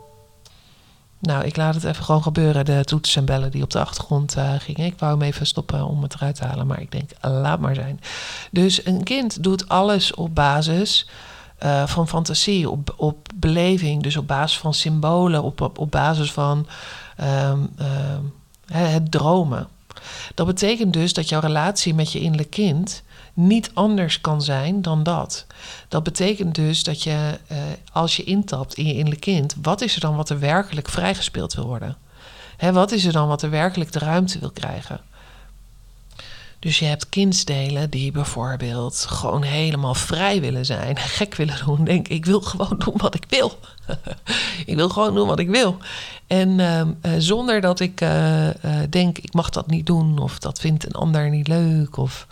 Nou, 1.22 1.44
ik 1.46 1.56
laat 1.56 1.75
het 1.75 1.84
even 1.84 2.04
gewoon 2.04 2.24
gebeuren. 2.24 2.66
De 2.66 2.84
toetsen 2.84 3.20
en 3.20 3.25
bellen 3.25 3.51
die 3.51 3.63
op 3.63 3.70
de 3.70 3.80
achtergrond 3.80 4.38
uh, 4.38 4.54
gingen. 4.58 4.86
Ik 4.86 5.00
wou 5.00 5.12
hem 5.12 5.22
even 5.22 5.46
stoppen 5.46 5.86
om 5.86 6.04
het 6.04 6.13
eruit 6.13 6.36
te 6.36 6.46
halen. 6.46 6.68
Maar 6.68 6.82
ik 6.82 6.92
denk, 6.92 7.10
laat 7.22 7.60
maar 7.60 7.75
zijn. 7.75 8.00
Dus 8.51 8.86
een 8.86 9.04
kind 9.04 9.44
doet 9.44 9.70
alles 9.70 10.13
op 10.13 10.36
basis 10.36 11.10
uh, 11.63 11.88
van 11.88 12.08
fantasie, 12.08 12.70
op, 12.70 12.94
op 12.98 13.28
beleving. 13.36 14.04
Dus 14.04 14.18
op 14.18 14.28
basis 14.28 14.58
van 14.58 14.74
symbolen, 14.74 15.44
op, 15.44 15.80
op, 15.80 15.92
basis 15.92 16.32
van 16.32 16.68
um, 17.20 17.70
um, 17.80 18.34
het 18.72 19.12
dromen. 19.12 19.68
Dat 20.36 20.45
betekent 20.45 20.93
dus 20.93 21.13
dat 21.13 21.29
jouw 21.29 21.39
relatie 21.39 21.93
met 21.93 22.12
je 22.12 22.19
innerlijk 22.19 22.50
kind 22.50 23.03
niet 23.33 23.71
anders 23.74 24.21
kan 24.21 24.41
zijn 24.41 24.81
dan 24.81 25.03
dat. 25.03 25.45
Dat 25.88 26.03
betekent 26.03 26.55
dus 26.55 26.83
dat 26.83 27.03
je, 27.03 27.39
uh, 27.51 27.57
als 27.91 28.15
je 28.15 28.24
intapt 28.24 28.74
in 28.74 28.86
je 28.86 28.93
innerlijk 28.93 29.21
kind, 29.21 29.55
wat 29.62 29.81
is 29.81 29.95
er 29.95 30.01
dan 30.01 30.15
wat 30.15 30.29
er 30.29 30.39
werkelijk 30.39 30.89
vrijgespeeld 30.89 31.53
wil 31.53 31.65
worden? 31.65 31.98
Hè, 32.57 32.71
wat 32.71 32.91
is 32.91 33.05
er 33.05 33.12
dan 33.12 33.27
wat 33.27 33.41
er 33.41 33.50
werkelijk 33.50 33.91
de 33.91 34.00
ruimte 34.00 34.39
wil 34.39 34.51
krijgen? 34.51 35.01
Dus 36.62 36.80
je 36.80 36.86
hebt 36.86 37.10
kindsdelen 37.10 37.89
die 37.89 38.12
bijvoorbeeld 38.12 38.96
gewoon 38.96 39.44
helemaal 39.44 39.94
vrij 39.94 40.41
willen 40.41 40.65
zijn, 40.65 40.98
gek 41.18 41.36
willen 41.36 41.65
doen. 41.65 41.84
Denk, 41.84 42.08
ik 42.08 42.25
wil 42.25 42.41
gewoon 42.41 42.77
doen 42.77 42.94
wat 42.98 43.15
ik 43.15 43.25
wil. 43.30 43.60
ik 44.65 44.75
wil 44.75 44.89
gewoon 44.89 45.15
doen 45.15 45.27
wat 45.27 45.39
ik 45.39 45.50
wil. 45.50 45.77
En 46.27 46.50
uh, 46.60 46.82
zonder 47.18 47.62
dat 47.62 47.80
ik 47.80 48.01
uh, 48.01 48.48
denk, 48.89 49.18
ik 49.18 49.34
mag 49.34 49.50
dat 49.50 49.68
niet 49.68 49.86
doen, 49.86 50.20
of 50.20 50.39
dat 50.39 50.60
vindt 50.60 50.86
een 50.86 50.91
ander 50.91 51.30
niet 51.30 51.48
leuk, 51.48 51.98
of 51.98 52.27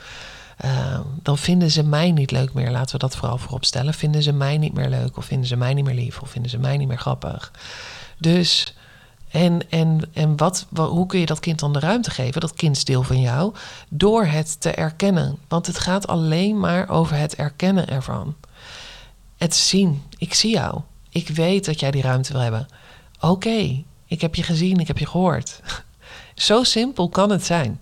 uh, 0.65 0.99
dan 1.21 1.37
vinden 1.37 1.71
ze 1.71 1.83
mij 1.83 2.11
niet 2.11 2.31
leuk 2.31 2.53
meer. 2.53 2.71
Laten 2.71 2.91
we 2.91 2.97
dat 2.97 3.15
vooral 3.15 3.37
voorop 3.37 3.65
stellen. 3.65 3.93
Vinden 3.93 4.23
ze 4.23 4.31
mij 4.31 4.57
niet 4.57 4.73
meer 4.73 4.89
leuk, 4.89 5.17
of 5.17 5.25
vinden 5.25 5.47
ze 5.47 5.55
mij 5.55 5.73
niet 5.73 5.85
meer 5.85 5.95
lief, 5.95 6.21
of 6.21 6.29
vinden 6.29 6.51
ze 6.51 6.57
mij 6.57 6.77
niet 6.77 6.87
meer 6.87 6.97
grappig. 6.97 7.51
Dus, 8.17 8.73
en, 9.29 9.69
en, 9.69 10.01
en 10.13 10.37
wat, 10.37 10.65
hoe 10.73 11.05
kun 11.05 11.19
je 11.19 11.25
dat 11.25 11.39
kind 11.39 11.59
dan 11.59 11.73
de 11.73 11.79
ruimte 11.79 12.11
geven, 12.11 12.41
dat 12.41 12.53
kindsdeel 12.53 13.03
van 13.03 13.21
jou, 13.21 13.53
door 13.89 14.25
het 14.25 14.61
te 14.61 14.71
erkennen? 14.71 15.37
Want 15.47 15.67
het 15.67 15.79
gaat 15.79 16.07
alleen 16.07 16.59
maar 16.59 16.89
over 16.89 17.15
het 17.15 17.35
erkennen 17.35 17.87
ervan. 17.87 18.35
Het 19.37 19.55
zien. 19.55 20.03
Ik 20.17 20.33
zie 20.33 20.51
jou. 20.51 20.81
Ik 21.09 21.27
weet 21.27 21.65
dat 21.65 21.79
jij 21.79 21.91
die 21.91 22.01
ruimte 22.01 22.31
wil 22.31 22.41
hebben. 22.41 22.67
Oké, 23.19 23.83
ik 24.05 24.21
heb 24.21 24.35
je 24.35 24.43
gezien, 24.43 24.79
ik 24.79 24.87
heb 24.87 24.97
je 24.97 25.05
gehoord. 25.05 25.61
Zo 26.35 26.63
simpel 26.63 27.09
kan 27.09 27.29
het 27.29 27.45
zijn. 27.45 27.79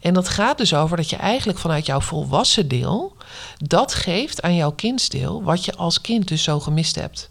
En 0.00 0.14
dat 0.14 0.28
gaat 0.28 0.58
dus 0.58 0.74
over 0.74 0.96
dat 0.96 1.10
je 1.10 1.16
eigenlijk 1.16 1.58
vanuit 1.58 1.86
jouw 1.86 2.00
volwassen 2.00 2.68
deel 2.68 3.16
dat 3.56 3.94
geeft 3.94 4.42
aan 4.42 4.54
jouw 4.54 4.72
kindsdeel 4.72 5.42
wat 5.42 5.64
je 5.64 5.74
als 5.74 6.00
kind 6.00 6.28
dus 6.28 6.42
zo 6.42 6.60
gemist 6.60 6.94
hebt. 6.94 7.30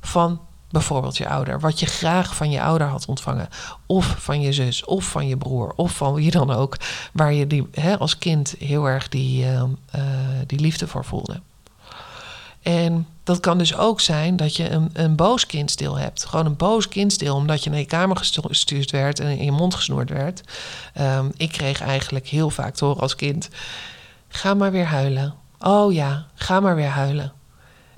Van 0.00 0.40
bijvoorbeeld 0.70 1.16
je 1.16 1.28
ouder, 1.28 1.60
wat 1.60 1.80
je 1.80 1.86
graag 1.86 2.36
van 2.36 2.50
je 2.50 2.62
ouder 2.62 2.86
had 2.86 3.06
ontvangen, 3.06 3.48
of 3.86 4.16
van 4.18 4.40
je 4.40 4.52
zus, 4.52 4.84
of 4.84 5.04
van 5.04 5.28
je 5.28 5.36
broer, 5.36 5.72
of 5.76 5.92
van 5.92 6.14
wie 6.14 6.30
dan 6.30 6.50
ook, 6.50 6.76
waar 7.12 7.32
je 7.32 7.46
die, 7.46 7.68
hè, 7.72 7.98
als 7.98 8.18
kind 8.18 8.54
heel 8.58 8.86
erg 8.86 9.08
die, 9.08 9.44
uh, 9.44 9.52
uh, 9.52 10.02
die 10.46 10.60
liefde 10.60 10.86
voor 10.86 11.04
voelde. 11.04 11.40
En 12.62 13.06
dat 13.24 13.40
kan 13.40 13.58
dus 13.58 13.76
ook 13.76 14.00
zijn 14.00 14.36
dat 14.36 14.56
je 14.56 14.70
een, 14.70 14.90
een 14.92 15.16
boos 15.16 15.46
kindstil 15.46 15.98
hebt. 15.98 16.24
Gewoon 16.24 16.46
een 16.46 16.56
boos 16.56 16.88
kindstil, 16.88 17.34
omdat 17.34 17.64
je 17.64 17.70
naar 17.70 17.78
je 17.78 17.84
kamer 17.84 18.16
gestuurd 18.16 18.90
werd 18.90 19.20
en 19.20 19.38
in 19.38 19.44
je 19.44 19.52
mond 19.52 19.74
gesnoerd 19.74 20.10
werd. 20.10 20.40
Ehm, 20.94 21.26
ik 21.36 21.52
kreeg 21.52 21.80
eigenlijk 21.80 22.26
heel 22.26 22.50
vaak 22.50 22.74
te 22.74 22.84
horen 22.84 23.00
als 23.00 23.16
kind: 23.16 23.48
ga 24.28 24.54
maar 24.54 24.72
weer 24.72 24.84
huilen. 24.84 25.34
Oh 25.58 25.92
ja, 25.92 26.26
ga 26.34 26.60
maar 26.60 26.74
weer 26.74 26.88
huilen. 26.88 27.32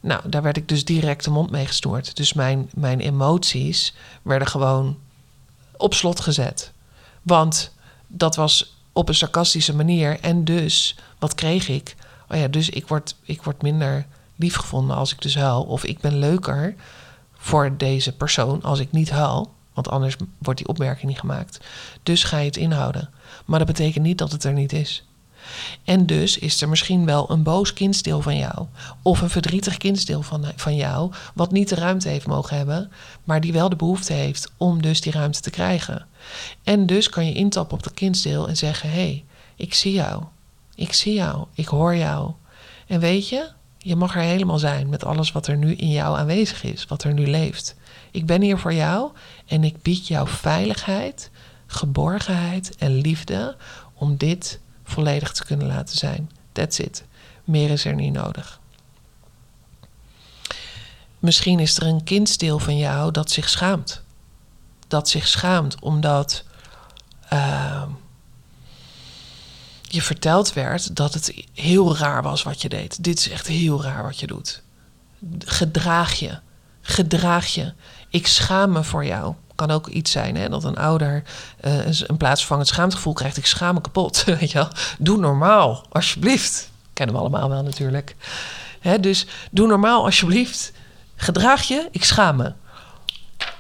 Nou, 0.01 0.29
daar 0.29 0.43
werd 0.43 0.57
ik 0.57 0.69
dus 0.69 0.85
direct 0.85 1.25
de 1.25 1.31
mond 1.31 1.51
mee 1.51 1.67
gesnoerd. 1.67 2.17
Dus 2.17 2.33
mijn, 2.33 2.71
mijn 2.75 3.01
emoties 3.01 3.95
werden 4.23 4.49
gewoon 4.49 4.99
op 5.77 5.95
slot 5.95 6.21
gezet. 6.21 6.73
Want 7.23 7.73
dat 8.07 8.37
was 8.37 8.77
op 8.93 9.09
een 9.09 9.15
sarcastische 9.15 9.75
manier. 9.75 10.21
En 10.21 10.45
dus, 10.45 10.97
wat 11.19 11.35
kreeg 11.35 11.69
ik? 11.69 11.97
Oh 12.29 12.39
ja, 12.39 12.49
dus 12.49 12.69
ik 12.69 12.89
word, 12.89 13.15
ik 13.23 13.43
word 13.43 13.63
minder 13.63 14.07
lief 14.37 14.57
gevonden 14.57 14.97
als 14.97 15.13
ik 15.13 15.23
dus 15.23 15.35
huil. 15.35 15.63
Of 15.63 15.85
ik 15.85 16.01
ben 16.01 16.19
leuker 16.19 16.75
voor 17.33 17.77
deze 17.77 18.13
persoon 18.13 18.63
als 18.63 18.79
ik 18.79 18.93
niet 18.93 19.11
huil. 19.11 19.53
Want 19.73 19.89
anders 19.89 20.17
wordt 20.39 20.59
die 20.59 20.69
opmerking 20.69 21.09
niet 21.09 21.19
gemaakt. 21.19 21.61
Dus 22.03 22.25
ga 22.25 22.39
je 22.39 22.47
het 22.47 22.57
inhouden. 22.57 23.11
Maar 23.45 23.59
dat 23.59 23.69
betekent 23.69 24.05
niet 24.05 24.19
dat 24.19 24.33
het 24.33 24.45
er 24.45 24.53
niet 24.53 24.73
is. 24.73 25.05
En 25.85 26.07
dus 26.07 26.39
is 26.39 26.63
er 26.63 26.69
misschien 26.69 27.05
wel 27.05 27.31
een 27.31 27.43
boos 27.43 27.73
kindsdeel 27.73 28.23
van 28.23 28.37
jou. 28.37 28.67
Of 29.03 29.21
een 29.21 29.31
verdrietig 29.31 29.77
kindsdeel 29.77 30.23
van, 30.23 30.45
van 30.57 30.77
jou. 30.77 31.13
Wat 31.35 31.53
niet 31.53 31.69
de 31.69 31.75
ruimte 31.75 32.09
heeft 32.09 32.27
mogen 32.27 32.57
hebben. 32.57 32.91
Maar 33.25 33.41
die 33.41 33.53
wel 33.53 33.69
de 33.69 33.77
behoefte 33.77 34.13
heeft 34.13 34.53
om 34.57 34.83
dus 34.83 35.01
die 35.01 35.13
ruimte 35.13 35.41
te 35.41 35.51
krijgen. 35.51 36.07
En 36.63 36.87
dus 36.87 37.09
kan 37.09 37.27
je 37.27 37.35
intappen 37.35 37.77
op 37.77 37.83
dat 37.83 37.95
kindsdeel 37.95 38.49
en 38.49 38.57
zeggen: 38.57 38.91
Hé, 38.91 38.97
hey, 38.97 39.25
ik 39.57 39.75
zie 39.75 39.93
jou. 39.93 40.23
Ik 40.75 40.93
zie 40.93 41.15
jou. 41.15 41.47
Ik 41.55 41.67
hoor 41.67 41.97
jou. 41.97 42.33
En 42.87 43.01
weet 43.01 43.29
je, 43.29 43.51
je 43.79 43.97
mag 43.97 44.15
er 44.15 44.23
helemaal 44.23 44.59
zijn 44.59 44.89
met 44.89 45.05
alles 45.05 45.33
wat 45.33 45.47
er 45.47 45.57
nu 45.57 45.75
in 45.75 45.91
jou 45.91 46.19
aanwezig 46.19 46.63
is, 46.63 46.87
wat 46.87 47.05
er 47.05 47.13
nu 47.13 47.27
leeft. 47.27 47.77
Ik 48.11 48.27
ben 48.27 48.43
hier 48.43 48.59
voor 48.59 48.75
jou 48.75 49.11
en 49.47 49.65
ik 49.65 49.83
bied 49.83 50.07
jou 50.07 50.29
veiligheid, 50.29 51.31
geborgenheid 51.67 52.77
en 52.77 52.95
liefde 52.95 53.57
om 53.95 54.17
dit 54.17 54.61
volledig 54.89 55.33
te 55.33 55.45
kunnen 55.45 55.67
laten 55.67 55.97
zijn. 55.97 56.31
That's 56.53 56.79
it. 56.79 57.05
Meer 57.45 57.71
is 57.71 57.85
er 57.85 57.95
niet 57.95 58.13
nodig. 58.13 58.61
Misschien 61.19 61.59
is 61.59 61.77
er 61.77 61.87
een 61.87 62.05
kindsdeel 62.05 62.59
van 62.59 62.77
jou 62.77 63.11
dat 63.11 63.31
zich 63.31 63.49
schaamt. 63.49 64.03
Dat 64.89 65.09
zich 65.09 65.27
schaamt 65.29 65.81
omdat 65.81 66.45
uh, 67.33 67.83
je 69.83 70.03
verteld 70.03 70.53
werd 70.53 70.97
dat 70.97 71.15
het 71.15 71.45
heel 71.55 71.97
raar 71.97 72.23
was 72.23 72.43
wat 72.43 72.63
je 72.63 72.69
deed. 72.69 73.05
Dit 73.05 73.19
is 73.19 73.29
echt 73.29 73.47
heel 73.47 73.83
raar 73.83 74.03
wat 74.03 74.21
je 74.21 74.27
doet. 74.27 74.63
Gedraag 75.39 76.15
je. 76.15 76.39
Gedraag 76.81 77.47
je. 77.47 77.73
Ik 78.09 78.27
schaam 78.27 78.73
me 78.73 78.85
voor 78.85 79.05
jou. 79.05 79.35
Kan 79.59 79.71
ook 79.71 79.87
iets 79.87 80.11
zijn 80.11 80.37
hè, 80.37 80.49
dat 80.49 80.65
een 80.65 80.77
ouder 80.77 81.23
uh, 81.65 81.87
een 81.87 82.17
plaatsvervangend 82.17 82.69
schaamtegevoel 82.69 83.13
krijgt. 83.13 83.37
Ik 83.37 83.47
schaam 83.47 83.75
me 83.75 83.81
kapot. 83.81 84.25
Weet 84.41 84.51
je 84.51 84.59
wel? 84.59 84.69
Doe 84.99 85.19
normaal, 85.19 85.85
alsjeblieft. 85.89 86.71
Kennen 86.93 87.15
we 87.15 87.21
allemaal 87.21 87.49
wel 87.49 87.63
natuurlijk. 87.63 88.17
Hè, 88.81 89.01
dus 89.01 89.27
doe 89.51 89.67
normaal, 89.67 90.05
alsjeblieft. 90.05 90.73
Gedraag 91.17 91.63
je, 91.63 91.89
ik 91.91 92.05
schaam 92.05 92.37
me. 92.37 92.53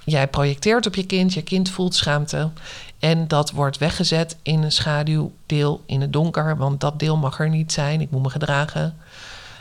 Jij 0.05 0.28
projecteert 0.28 0.87
op 0.87 0.95
je 0.95 1.07
kind, 1.07 1.35
je 1.35 1.43
kind 1.43 1.71
voelt 1.71 1.95
schaamte. 1.95 2.50
En 2.99 3.28
dat 3.28 3.50
wordt 3.50 3.78
weggezet 3.78 4.37
in 4.43 4.62
een 4.62 4.73
schaduwdeel 4.73 5.83
in 5.87 6.00
het 6.00 6.12
donker, 6.12 6.57
want 6.57 6.81
dat 6.81 6.99
deel 6.99 7.17
mag 7.17 7.40
er 7.40 7.49
niet 7.49 7.73
zijn. 7.73 8.00
Ik 8.00 8.11
moet 8.11 8.23
me 8.23 8.31
gedragen. 8.31 8.97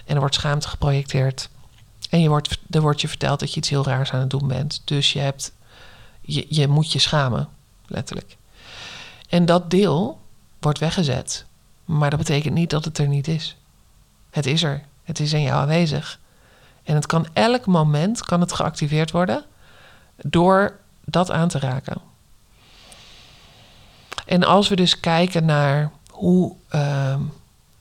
En 0.05 0.13
er 0.13 0.19
wordt 0.19 0.35
schaamte 0.35 0.67
geprojecteerd. 0.67 1.49
En 2.09 2.21
je 2.21 2.29
wordt, 2.29 2.59
er 2.69 2.81
wordt 2.81 3.01
je 3.01 3.07
verteld 3.07 3.39
dat 3.39 3.53
je 3.53 3.57
iets 3.57 3.69
heel 3.69 3.85
raars 3.85 4.11
aan 4.11 4.19
het 4.19 4.29
doen 4.29 4.47
bent. 4.47 4.81
Dus 4.85 5.13
je, 5.13 5.19
hebt, 5.19 5.51
je, 6.27 6.45
je 6.49 6.67
moet 6.67 6.91
je 6.91 6.99
schamen, 6.99 7.49
letterlijk. 7.85 8.37
En 9.29 9.45
dat 9.45 9.69
deel 9.69 10.19
wordt 10.59 10.79
weggezet. 10.79 11.45
Maar 11.85 12.09
dat 12.09 12.19
betekent 12.19 12.53
niet 12.53 12.69
dat 12.69 12.85
het 12.85 12.97
er 12.97 13.07
niet 13.07 13.27
is. 13.27 13.55
Het 14.29 14.45
is 14.45 14.63
er. 14.63 14.83
Het 15.03 15.19
is 15.19 15.33
in 15.33 15.41
jou 15.41 15.61
aanwezig. 15.61 16.19
En 16.83 16.95
het 16.95 17.05
kan 17.05 17.27
elk 17.33 17.65
moment 17.65 18.25
kan 18.25 18.41
het 18.41 18.53
geactiveerd 18.53 19.11
worden 19.11 19.45
door 20.15 20.79
dat 21.05 21.31
aan 21.31 21.47
te 21.47 21.59
raken. 21.59 22.01
En 24.25 24.43
als 24.43 24.67
we 24.67 24.75
dus 24.75 24.99
kijken 24.99 25.45
naar 25.45 25.91
hoe 26.09 26.55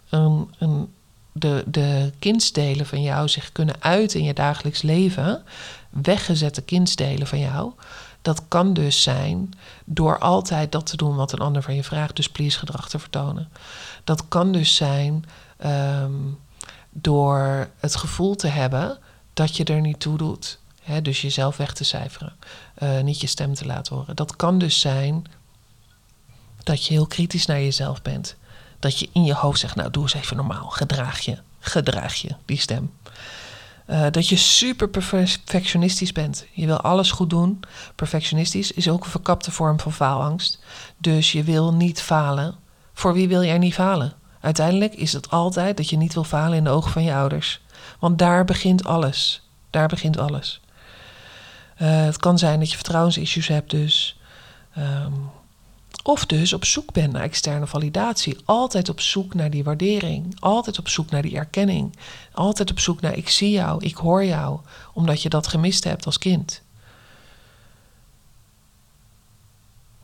een, 0.09 0.51
een, 0.59 0.92
de, 1.33 1.64
de 1.66 2.12
kindsdelen 2.18 2.87
van 2.87 3.03
jou 3.03 3.29
zich 3.29 3.53
kunnen 3.53 3.75
uiten 3.79 4.20
in 4.20 4.27
je 4.27 4.35
dagelijks 4.35 4.83
leven, 4.83 5.42
weggezette 5.90 6.62
kindsdelen 6.62 7.27
van 7.27 7.38
jou, 7.38 7.73
dat 8.27 8.43
kan 8.49 8.73
dus 8.73 9.03
zijn 9.03 9.53
door 9.85 10.19
altijd 10.19 10.73
dat 10.73 10.87
te 10.87 10.97
doen 10.97 11.17
wat 11.17 11.33
een 11.33 11.39
ander 11.39 11.62
van 11.62 11.75
je 11.75 11.85
vraagt, 11.85 12.17
dus 12.17 12.29
please 12.29 12.59
gedrag 12.59 12.89
te 12.89 12.99
vertonen. 12.99 13.49
Dat 14.05 14.29
kan 14.29 14.53
dus 14.53 14.75
zijn 14.75 15.25
um, 15.65 16.39
door 16.91 17.69
het 17.79 17.97
gevoel 17.97 18.35
te 18.35 18.47
hebben 18.47 18.99
dat 19.35 19.57
je 19.57 19.65
er 19.65 19.81
niet 19.81 20.01
toe 20.01 20.17
doet. 20.17 20.59
Dus 21.03 21.21
jezelf 21.21 21.57
weg 21.57 21.73
te 21.73 21.85
cijferen, 21.85 22.37
uh, 22.79 23.01
niet 23.01 23.21
je 23.21 23.27
stem 23.27 23.55
te 23.55 23.67
laten 23.67 23.97
horen. 23.97 24.17
Dat 24.17 24.37
kan 24.37 24.59
dus 24.59 24.81
zijn 24.81 25.25
dat 26.62 26.85
je 26.85 26.93
heel 26.93 27.07
kritisch 27.07 27.47
naar 27.47 27.61
jezelf 27.61 28.03
bent. 28.03 28.37
Dat 28.79 28.99
je 28.99 29.09
in 29.12 29.25
je 29.25 29.35
hoofd 29.35 29.61
zegt, 29.61 29.75
nou 29.75 29.91
doe 29.91 30.03
eens 30.03 30.15
even 30.15 30.37
normaal, 30.37 30.69
gedraag 30.69 31.21
je, 31.21 31.39
gedraag 31.59 32.15
je, 32.15 32.35
die 32.45 32.61
stem. 32.61 32.93
Uh, 33.87 34.07
dat 34.11 34.29
je 34.29 34.37
super 34.37 34.88
perfectionistisch 34.88 36.12
bent. 36.12 36.46
Je 36.53 36.66
wil 36.66 36.81
alles 36.81 37.11
goed 37.11 37.31
doen. 37.31 37.61
Perfectionistisch 37.94 38.72
is 38.72 38.88
ook 38.88 39.05
een 39.05 39.11
verkapte 39.11 39.51
vorm 39.51 39.81
van 39.81 39.92
faalangst. 39.92 40.59
Dus 40.99 41.33
je 41.33 41.42
wil 41.42 41.72
niet 41.72 42.01
falen. 42.01 42.55
Voor 42.92 43.12
wie 43.12 43.29
wil 43.29 43.44
jij 43.44 43.59
niet 43.59 43.75
falen? 43.75 44.12
Uiteindelijk 44.40 44.94
is 44.94 45.12
het 45.12 45.31
altijd 45.31 45.77
dat 45.77 45.90
je 45.90 45.96
niet 45.96 46.14
wil 46.14 46.25
falen 46.25 46.59
in 46.59 46.64
de 46.64 46.70
ogen 46.70 46.90
van 46.90 47.03
je 47.03 47.14
ouders. 47.14 47.61
Want 47.99 48.18
daar 48.18 48.44
begint 48.44 48.85
alles. 48.85 49.49
Daar 49.70 49.88
begint 49.88 50.18
alles. 50.18 50.61
Uh, 51.83 52.05
het 52.05 52.16
kan 52.16 52.38
zijn 52.38 52.59
dat 52.59 52.70
je 52.70 52.77
vertrouwensissues 52.77 53.49
hebt, 53.49 53.70
dus. 53.70 54.20
Um, 54.79 55.31
of 56.02 56.26
dus 56.26 56.52
op 56.52 56.64
zoek 56.64 56.92
bent 56.92 57.12
naar 57.12 57.22
externe 57.22 57.66
validatie. 57.66 58.37
Altijd 58.44 58.88
op 58.88 59.00
zoek 59.00 59.35
naar 59.35 59.50
die 59.50 59.64
waardering. 59.64 60.37
Altijd 60.40 60.78
op 60.78 60.88
zoek 60.88 61.11
naar 61.11 61.22
die 61.22 61.37
erkenning. 61.37 61.96
Altijd 62.32 62.70
op 62.70 62.80
zoek 62.80 63.00
naar 63.00 63.16
ik 63.16 63.28
zie 63.28 63.50
jou, 63.50 63.85
ik 63.85 63.96
hoor 63.96 64.24
jou. 64.24 64.61
Omdat 64.92 65.22
je 65.22 65.28
dat 65.28 65.46
gemist 65.46 65.85
hebt 65.85 66.06
als 66.06 66.18
kind. 66.18 66.62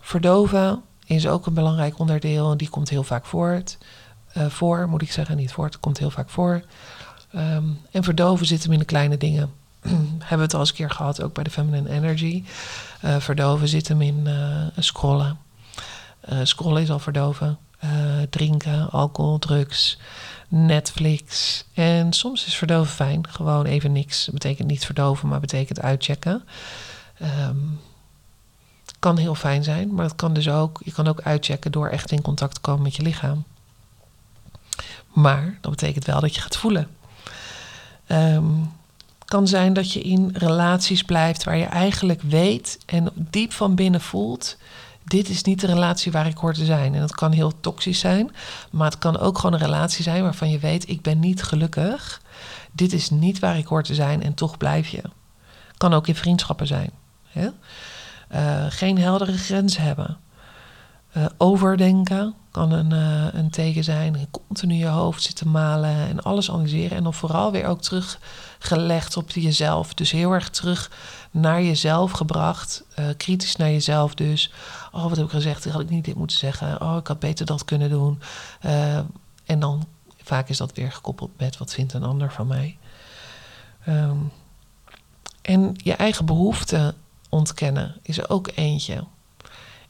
Verdoven 0.00 0.82
is 1.06 1.26
ook 1.26 1.46
een 1.46 1.54
belangrijk 1.54 1.98
onderdeel. 1.98 2.50
En 2.50 2.56
die 2.56 2.68
komt 2.68 2.88
heel 2.88 3.04
vaak 3.04 3.26
voort. 3.26 3.78
Uh, 4.36 4.46
voor, 4.46 4.88
moet 4.88 5.02
ik 5.02 5.12
zeggen, 5.12 5.36
niet 5.36 5.52
voort. 5.52 5.80
Komt 5.80 5.98
heel 5.98 6.10
vaak 6.10 6.30
voor. 6.30 6.62
Um, 7.34 7.80
en 7.90 8.04
verdoven 8.04 8.46
zit 8.46 8.62
hem 8.62 8.72
in 8.72 8.78
de 8.78 8.84
kleine 8.84 9.16
dingen. 9.16 9.52
Hebben 10.18 10.36
we 10.36 10.42
het 10.42 10.54
al 10.54 10.60
eens 10.60 10.68
een 10.68 10.74
keer 10.74 10.90
gehad, 10.90 11.22
ook 11.22 11.34
bij 11.34 11.44
de 11.44 11.50
Feminine 11.50 11.90
Energy. 11.90 12.44
Uh, 13.04 13.16
verdoven 13.16 13.68
zit 13.68 13.88
hem 13.88 14.02
in 14.02 14.22
uh, 14.26 14.66
scrollen 14.78 15.38
scrollen 16.42 16.82
is 16.82 16.90
al 16.90 16.98
verdoven. 16.98 17.58
Uh, 17.84 17.90
drinken, 18.30 18.90
alcohol, 18.90 19.38
drugs, 19.38 19.98
Netflix. 20.48 21.64
En 21.74 22.12
soms 22.12 22.46
is 22.46 22.54
verdoven 22.54 22.92
fijn. 22.92 23.28
Gewoon 23.28 23.66
even 23.66 23.92
niks. 23.92 24.24
Dat 24.24 24.34
betekent 24.34 24.68
niet 24.68 24.84
verdoven, 24.84 25.28
maar 25.28 25.40
betekent 25.40 25.80
uitchecken. 25.80 26.44
Um, 27.48 27.80
kan 28.98 29.16
heel 29.16 29.34
fijn 29.34 29.64
zijn, 29.64 29.94
maar 29.94 30.04
het 30.04 30.16
kan 30.16 30.32
dus 30.32 30.48
ook, 30.48 30.80
je 30.84 30.92
kan 30.92 31.08
ook 31.08 31.20
uitchecken 31.20 31.72
door 31.72 31.88
echt 31.88 32.12
in 32.12 32.22
contact 32.22 32.54
te 32.54 32.60
komen 32.60 32.82
met 32.82 32.96
je 32.96 33.02
lichaam. 33.02 33.44
Maar 35.12 35.58
dat 35.60 35.70
betekent 35.70 36.04
wel 36.04 36.20
dat 36.20 36.34
je 36.34 36.40
gaat 36.40 36.56
voelen. 36.56 36.88
Um, 38.06 38.72
kan 39.24 39.46
zijn 39.46 39.72
dat 39.72 39.92
je 39.92 40.00
in 40.00 40.30
relaties 40.32 41.02
blijft 41.02 41.44
waar 41.44 41.56
je 41.56 41.64
eigenlijk 41.64 42.22
weet 42.22 42.78
en 42.86 43.10
diep 43.14 43.52
van 43.52 43.74
binnen 43.74 44.00
voelt 44.00 44.56
dit 45.04 45.28
is 45.28 45.42
niet 45.42 45.60
de 45.60 45.66
relatie 45.66 46.12
waar 46.12 46.26
ik 46.26 46.36
hoor 46.36 46.54
te 46.54 46.64
zijn. 46.64 46.94
En 46.94 47.00
dat 47.00 47.14
kan 47.14 47.32
heel 47.32 47.60
toxisch 47.60 47.98
zijn, 47.98 48.34
maar 48.70 48.90
het 48.90 48.98
kan 48.98 49.18
ook 49.18 49.36
gewoon 49.36 49.52
een 49.52 49.66
relatie 49.66 50.02
zijn 50.02 50.22
waarvan 50.22 50.50
je 50.50 50.58
weet, 50.58 50.88
ik 50.88 51.02
ben 51.02 51.20
niet 51.20 51.42
gelukkig. 51.42 52.20
Dit 52.72 52.92
is 52.92 53.10
niet 53.10 53.38
waar 53.38 53.58
ik 53.58 53.66
hoor 53.66 53.82
te 53.82 53.94
zijn 53.94 54.22
en 54.22 54.34
toch 54.34 54.56
blijf 54.56 54.88
je. 54.88 55.02
Kan 55.76 55.94
ook 55.94 56.06
in 56.06 56.14
vriendschappen 56.14 56.66
zijn. 56.66 56.90
Hè? 57.28 57.48
Uh, 58.34 58.64
geen 58.68 58.98
heldere 58.98 59.38
grenzen 59.38 59.82
hebben. 59.82 60.18
Uh, 61.16 61.26
overdenken 61.38 62.34
kan 62.50 62.72
een, 62.72 62.90
uh, 62.92 63.34
een 63.40 63.50
teken 63.50 63.84
zijn. 63.84 64.28
Continu 64.30 64.74
je 64.74 64.86
hoofd 64.86 65.22
zitten 65.22 65.50
malen 65.50 66.08
en 66.08 66.22
alles 66.22 66.50
analyseren. 66.50 66.96
En 66.96 67.02
dan 67.02 67.14
vooral 67.14 67.52
weer 67.52 67.66
ook 67.66 67.82
teruggelegd 67.82 69.16
op 69.16 69.30
jezelf. 69.30 69.94
Dus 69.94 70.10
heel 70.10 70.32
erg 70.32 70.50
terug 70.50 70.90
naar 71.30 71.62
jezelf 71.62 72.10
gebracht. 72.10 72.84
Uh, 72.98 73.06
kritisch 73.16 73.56
naar 73.56 73.70
jezelf 73.70 74.14
dus. 74.14 74.52
Oh, 74.92 75.02
wat 75.02 75.16
heb 75.16 75.24
ik 75.24 75.32
gezegd? 75.32 75.64
Had 75.64 75.80
ik 75.80 75.90
niet 75.90 76.04
dit 76.04 76.14
moeten 76.14 76.36
zeggen? 76.36 76.80
Oh, 76.80 76.96
ik 76.96 77.06
had 77.06 77.18
beter 77.18 77.46
dat 77.46 77.64
kunnen 77.64 77.90
doen. 77.90 78.20
en 79.44 79.60
dan 79.60 79.86
vaak 80.22 80.48
is 80.48 80.56
dat 80.56 80.72
weer 80.72 80.92
gekoppeld 80.92 81.30
met 81.38 81.58
wat 81.58 81.72
vindt 81.72 81.92
een 81.92 82.04
ander 82.04 82.32
van 82.32 82.46
mij. 82.46 82.76
Ehm, 83.84 84.16
en 85.42 85.74
je 85.76 85.94
eigen 85.94 86.26
behoeften 86.26 86.94
ontkennen 87.28 87.96
is 88.02 88.18
er 88.18 88.30
ook 88.30 88.50
eentje. 88.54 89.04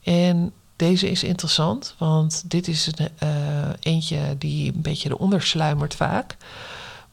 En 0.03 0.53
deze 0.83 1.11
is 1.11 1.23
interessant, 1.23 1.95
want 1.99 2.51
dit 2.51 2.69
is 2.69 2.87
een, 2.87 3.09
uh, 3.23 3.69
eentje 3.81 4.39
die 4.39 4.73
een 4.73 4.81
beetje 4.81 5.09
eronder 5.09 5.43
sluimert 5.43 5.95
vaak. 5.95 6.37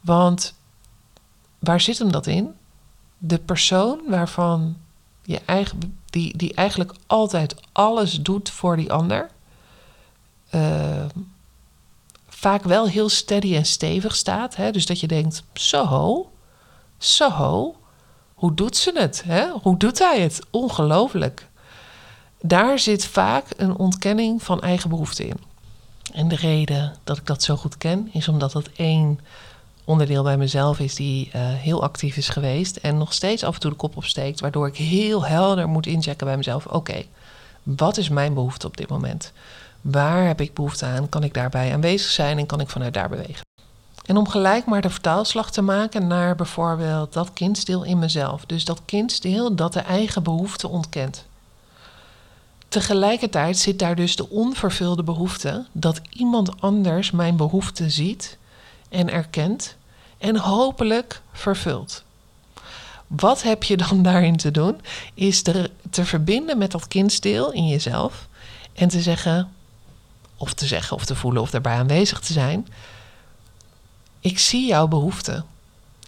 Want 0.01 0.53
waar 1.59 1.81
zit 1.81 1.97
hem 1.97 2.11
dat 2.11 2.27
in? 2.27 2.53
De 3.17 3.37
persoon 3.37 3.99
waarvan 4.07 4.77
je 5.23 5.41
eigen, 5.45 5.99
die, 6.05 6.37
die 6.37 6.53
eigenlijk 6.53 6.93
altijd 7.07 7.55
alles 7.71 8.13
doet 8.21 8.49
voor 8.49 8.75
die 8.75 8.91
ander, 8.91 9.29
uh, 10.51 11.05
vaak 12.27 12.63
wel 12.63 12.87
heel 12.87 13.09
steady 13.09 13.55
en 13.55 13.65
stevig 13.65 14.15
staat. 14.15 14.55
Hè? 14.55 14.71
Dus 14.71 14.85
dat 14.85 14.99
je 14.99 15.07
denkt: 15.07 15.43
zo, 15.53 16.29
zo, 16.97 17.75
hoe 18.33 18.53
doet 18.53 18.77
ze 18.77 18.91
het? 18.95 19.23
Hè? 19.25 19.49
Hoe 19.49 19.77
doet 19.77 19.99
hij 19.99 20.21
het? 20.21 20.39
Ongelooflijk. 20.49 21.48
Daar 22.41 22.79
zit 22.79 23.05
vaak 23.05 23.45
een 23.57 23.77
ontkenning 23.77 24.43
van 24.43 24.61
eigen 24.61 24.89
behoeften 24.89 25.27
in. 25.27 25.37
En 26.13 26.27
de 26.27 26.35
reden 26.35 26.95
dat 27.03 27.17
ik 27.17 27.25
dat 27.25 27.43
zo 27.43 27.55
goed 27.55 27.77
ken, 27.77 28.09
is 28.13 28.27
omdat 28.27 28.51
dat 28.51 28.69
één 28.75 29.19
onderdeel 29.83 30.23
bij 30.23 30.37
mezelf 30.37 30.79
is 30.79 30.95
die 30.95 31.27
uh, 31.27 31.41
heel 31.41 31.83
actief 31.83 32.17
is 32.17 32.29
geweest 32.29 32.75
en 32.75 32.97
nog 32.97 33.13
steeds 33.13 33.43
af 33.43 33.53
en 33.53 33.59
toe 33.59 33.71
de 33.71 33.77
kop 33.77 33.97
opsteekt, 33.97 34.39
waardoor 34.39 34.67
ik 34.67 34.75
heel 34.75 35.25
helder 35.25 35.67
moet 35.67 35.85
inchecken 35.85 36.27
bij 36.27 36.37
mezelf: 36.37 36.65
oké, 36.65 37.03
wat 37.63 37.97
is 37.97 38.09
mijn 38.09 38.33
behoefte 38.33 38.67
op 38.67 38.77
dit 38.77 38.89
moment? 38.89 39.31
Waar 39.81 40.27
heb 40.27 40.41
ik 40.41 40.53
behoefte 40.53 40.85
aan? 40.85 41.09
Kan 41.09 41.23
ik 41.23 41.33
daarbij 41.33 41.73
aanwezig 41.73 42.11
zijn 42.11 42.37
en 42.37 42.45
kan 42.45 42.59
ik 42.59 42.69
vanuit 42.69 42.93
daar 42.93 43.09
bewegen? 43.09 43.47
En 44.05 44.17
om 44.17 44.27
gelijk 44.27 44.65
maar 44.65 44.81
de 44.81 44.89
vertaalslag 44.89 45.51
te 45.51 45.61
maken 45.61 46.07
naar 46.07 46.35
bijvoorbeeld 46.35 47.13
dat 47.13 47.33
kindsdeel 47.33 47.83
in 47.83 47.99
mezelf. 47.99 48.45
Dus 48.45 48.65
dat 48.65 48.81
kindsdeel 48.85 49.55
dat 49.55 49.73
de 49.73 49.79
eigen 49.79 50.23
behoefte 50.23 50.67
ontkent. 50.67 51.25
Tegelijkertijd 52.69 53.57
zit 53.57 53.79
daar 53.79 53.95
dus 53.95 54.15
de 54.15 54.29
onvervulde 54.29 55.03
behoefte 55.03 55.65
dat 55.71 56.01
iemand 56.09 56.61
anders 56.61 57.11
mijn 57.11 57.35
behoefte 57.35 57.89
ziet 57.89 58.37
en 58.89 59.09
erkent 59.09 59.75
en 60.17 60.37
hopelijk 60.37 61.21
vervult. 61.31 62.03
Wat 63.07 63.43
heb 63.43 63.63
je 63.63 63.77
dan 63.77 64.03
daarin 64.11 64.37
te 64.37 64.51
doen? 64.51 64.81
Is 65.13 65.41
te, 65.41 65.71
te 65.89 66.05
verbinden 66.05 66.57
met 66.57 66.71
dat 66.71 66.87
kindsdeel 66.87 67.51
in 67.51 67.67
jezelf 67.67 68.27
en 68.73 68.87
te 68.87 69.01
zeggen: 69.01 69.51
of 70.37 70.53
te 70.53 70.67
zeggen 70.67 70.95
of 70.95 71.05
te 71.05 71.15
voelen 71.15 71.41
of 71.41 71.49
daarbij 71.49 71.75
aanwezig 71.75 72.19
te 72.19 72.33
zijn. 72.33 72.67
Ik 74.19 74.39
zie 74.39 74.67
jouw 74.67 74.87
behoeften. 74.87 75.45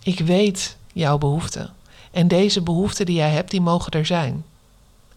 Ik 0.03 0.19
weet 0.19 0.77
jouw 0.93 1.17
behoeften. 1.17 1.73
En 2.11 2.27
deze 2.27 2.61
behoeften 2.61 3.05
die 3.05 3.15
jij 3.15 3.31
hebt, 3.31 3.51
die 3.51 3.61
mogen 3.61 3.91
er 3.91 4.05
zijn. 4.05 4.45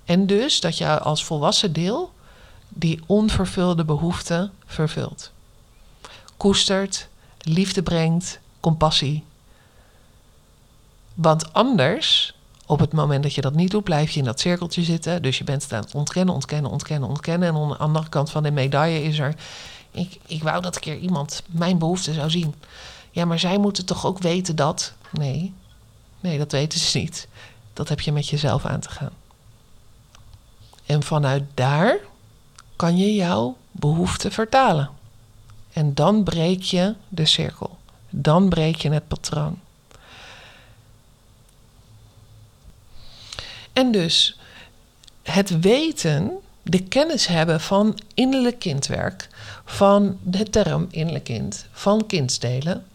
En 0.05 0.27
dus 0.27 0.61
dat 0.61 0.79
je 0.79 0.99
als 0.99 1.25
volwassen 1.25 1.73
deel 1.73 2.13
die 2.69 3.01
onvervulde 3.07 3.85
behoeften 3.85 4.53
vervult. 4.67 5.33
Koestert, 6.37 7.09
liefde 7.41 7.83
brengt, 7.83 8.39
compassie. 8.61 9.25
Want 11.15 11.53
anders 11.53 12.35
op 12.67 12.79
het 12.79 12.93
moment 12.93 13.23
dat 13.23 13.35
je 13.35 13.41
dat 13.41 13.55
niet 13.55 13.71
doet, 13.71 13.85
blijf 13.85 14.11
je 14.11 14.19
in 14.19 14.25
dat 14.25 14.41
cirkeltje 14.41 14.83
zitten. 14.83 15.23
Dus 15.23 15.39
je 15.39 15.45
bent 15.45 15.73
aan 15.73 15.81
het 15.81 15.95
ontkennen, 15.95 16.35
ontkennen, 16.35 16.71
ontkennen, 16.71 17.09
ontkennen. 17.09 17.49
En 17.49 17.55
aan 17.55 17.69
de 17.69 17.77
andere 17.77 18.09
kant 18.09 18.31
van 18.31 18.43
de 18.43 18.51
medaille 18.51 19.03
is 19.03 19.19
er... 19.19 19.35
Ik, 19.91 20.19
ik 20.27 20.43
wou 20.43 20.63
dat 20.63 20.75
een 20.75 20.81
keer 20.81 20.99
iemand 20.99 21.43
mijn 21.47 21.79
behoeften 21.79 22.15
zou 22.15 22.31
zien. 22.31 22.55
Ja, 23.11 23.25
maar 23.25 23.39
zij 23.39 23.59
moeten 23.59 23.87
toch 23.87 24.07
ook 24.07 24.19
weten 24.19 24.57
dat... 24.57 24.93
Nee, 25.13 25.53
nee, 26.21 26.39
dat 26.39 26.53
weten 26.53 26.79
ze 26.79 26.99
niet. 26.99 27.29
Dat 27.73 27.89
heb 27.89 28.01
je 28.01 28.13
met 28.13 28.29
jezelf 28.29 28.65
aan 28.65 28.81
te 28.81 28.91
gaan. 28.91 29.13
En 30.87 31.03
vanuit 31.03 31.43
daar 31.55 31.99
kan 32.77 32.97
je 32.97 33.15
jouw 33.15 33.57
behoeften 33.71 34.33
vertalen. 34.33 34.91
En 35.73 35.95
dan 35.95 36.25
breek 36.25 36.63
je 36.63 36.95
de 37.09 37.27
cirkel. 37.27 37.79
Dan 38.11 38.49
breek 38.49 38.77
je 38.77 38.91
het 38.91 39.09
patroon. 39.09 39.59
En 43.73 43.93
dus 43.93 44.39
het 45.23 45.61
weten, 45.61 46.33
de 46.63 46.83
kennis 46.83 47.27
hebben 47.27 47.61
van 47.61 47.99
innerlijk 48.15 48.59
kindwerk, 48.59 49.29
van 49.65 50.19
de 50.23 50.51
term 50.51 50.87
innerlijk 50.91 51.25
kind, 51.25 51.67
van 51.73 52.07
kindsdelen. 52.07 52.87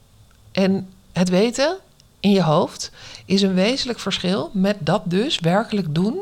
En 0.51 0.89
het 1.11 1.29
weten 1.29 1.77
in 2.19 2.31
je 2.31 2.43
hoofd 2.43 2.91
is 3.25 3.41
een 3.41 3.53
wezenlijk 3.53 3.99
verschil 3.99 4.49
met 4.53 4.77
dat 4.79 5.01
dus 5.05 5.39
werkelijk 5.39 5.95
doen 5.95 6.19